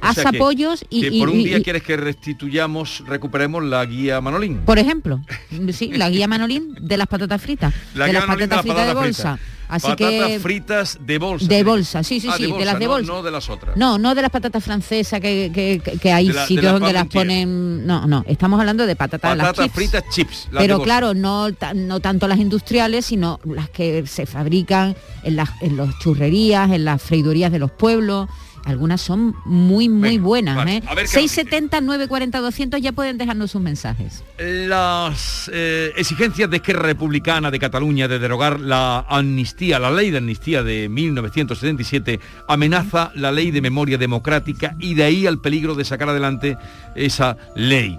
[0.00, 4.58] haz apoyos y, por un día quieres que restituyamos, recuperemos la guía Manolín.
[4.58, 5.20] Por ejemplo,
[5.72, 9.38] sí, la guía Manolín de las patatas fritas, de las patatas fritas de bolsa.
[9.66, 11.46] Así patatas fritas de bolsa.
[11.46, 13.10] De bolsa, sí, sí, ah, sí, de, las de bolsa.
[13.10, 13.76] No, de las otras.
[13.76, 17.86] No, no de las patatas francesas que, hay sitios donde las ponen.
[17.86, 20.48] No, no, estamos hablando de patatas, patatas fritas chips.
[20.52, 25.76] Pero claro, no, no tanto las industriales, sino las que se fabrican en las en
[25.76, 28.28] los churrerías, en las freidurías de los pueblos
[28.64, 30.66] algunas son muy, muy buenas.
[30.66, 30.82] ¿eh?
[30.82, 34.24] 670 940 200 ya pueden dejarnos sus mensajes.
[34.38, 40.18] Las eh, exigencias de Esquerra Republicana de Cataluña de derogar la amnistía, la ley de
[40.18, 45.84] amnistía de 1977, amenaza la ley de memoria democrática y de ahí al peligro de
[45.84, 46.56] sacar adelante
[46.94, 47.98] esa ley.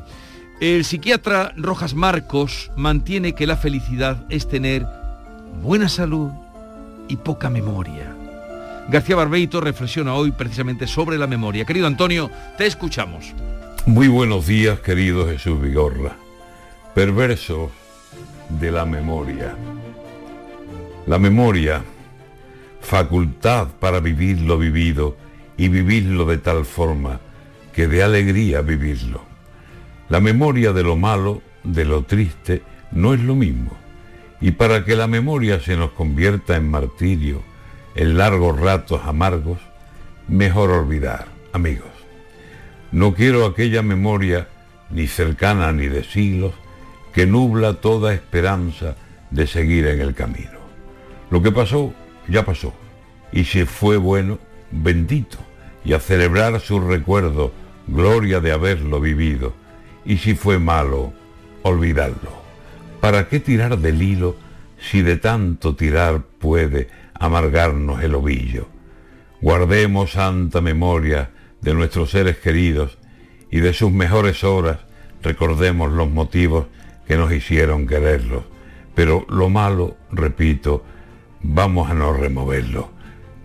[0.61, 4.86] El psiquiatra Rojas Marcos mantiene que la felicidad es tener
[5.61, 6.32] buena salud
[7.07, 8.14] y poca memoria.
[8.88, 11.66] García Barbeito reflexiona hoy precisamente sobre la memoria.
[11.66, 13.34] Querido Antonio, te escuchamos.
[13.88, 16.16] Muy buenos días, querido Jesús Vigorra.
[16.94, 17.72] Perversos
[18.48, 19.56] de la memoria.
[21.08, 21.84] La memoria,
[22.80, 25.18] facultad para vivir lo vivido
[25.58, 27.20] y vivirlo de tal forma
[27.74, 29.22] que de alegría vivirlo.
[30.10, 32.62] La memoria de lo malo, de lo triste,
[32.92, 33.72] no es lo mismo.
[34.42, 37.42] Y para que la memoria se nos convierta en martirio,
[37.96, 39.60] en largos ratos amargos,
[40.28, 41.89] mejor olvidar, amigos.
[42.91, 44.48] No quiero aquella memoria,
[44.89, 46.54] ni cercana ni de siglos,
[47.14, 48.96] que nubla toda esperanza
[49.32, 50.60] de seguir en el camino.
[51.30, 51.93] Lo que pasó,
[52.28, 52.74] ya pasó,
[53.32, 54.39] y si fue bueno,
[54.72, 55.38] bendito,
[55.84, 57.54] y a celebrar su recuerdo,
[57.88, 59.54] gloria de haberlo vivido,
[60.04, 61.14] y si fue malo,
[61.64, 62.43] olvidarlo.
[63.00, 64.36] ¿Para qué tirar del hilo
[64.80, 66.89] si de tanto tirar puede
[67.20, 68.68] amargarnos el ovillo.
[69.41, 72.97] Guardemos santa memoria de nuestros seres queridos
[73.51, 74.80] y de sus mejores horas
[75.22, 76.68] recordemos los motivos
[77.07, 78.43] que nos hicieron quererlos.
[78.93, 80.84] Pero lo malo, repito,
[81.41, 82.89] vamos a no removerlo,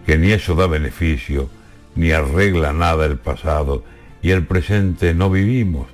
[0.06, 1.48] que ni eso da beneficio,
[1.96, 3.84] ni arregla nada el pasado,
[4.22, 5.86] y el presente no vivimos,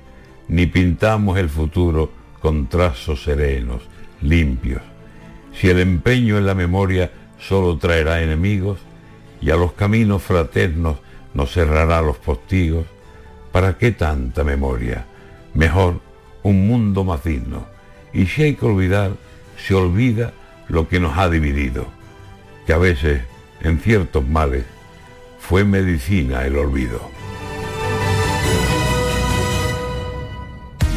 [0.47, 2.11] ni pintamos el futuro
[2.41, 3.81] con trazos serenos,
[4.21, 4.81] limpios.
[5.53, 8.79] Si el empeño en la memoria solo traerá enemigos
[9.41, 10.97] y a los caminos fraternos
[11.33, 12.85] nos cerrará los postigos.
[13.51, 15.05] ¿Para qué tanta memoria?
[15.53, 16.01] Mejor
[16.43, 17.65] un mundo más digno.
[18.13, 19.11] Y si hay que olvidar,
[19.57, 20.33] se olvida
[20.67, 21.87] lo que nos ha dividido,
[22.65, 23.21] que a veces,
[23.61, 24.65] en ciertos males,
[25.39, 27.16] fue medicina el olvido.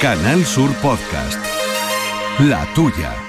[0.00, 1.40] Canal Sur Podcast.
[2.38, 3.25] La tuya.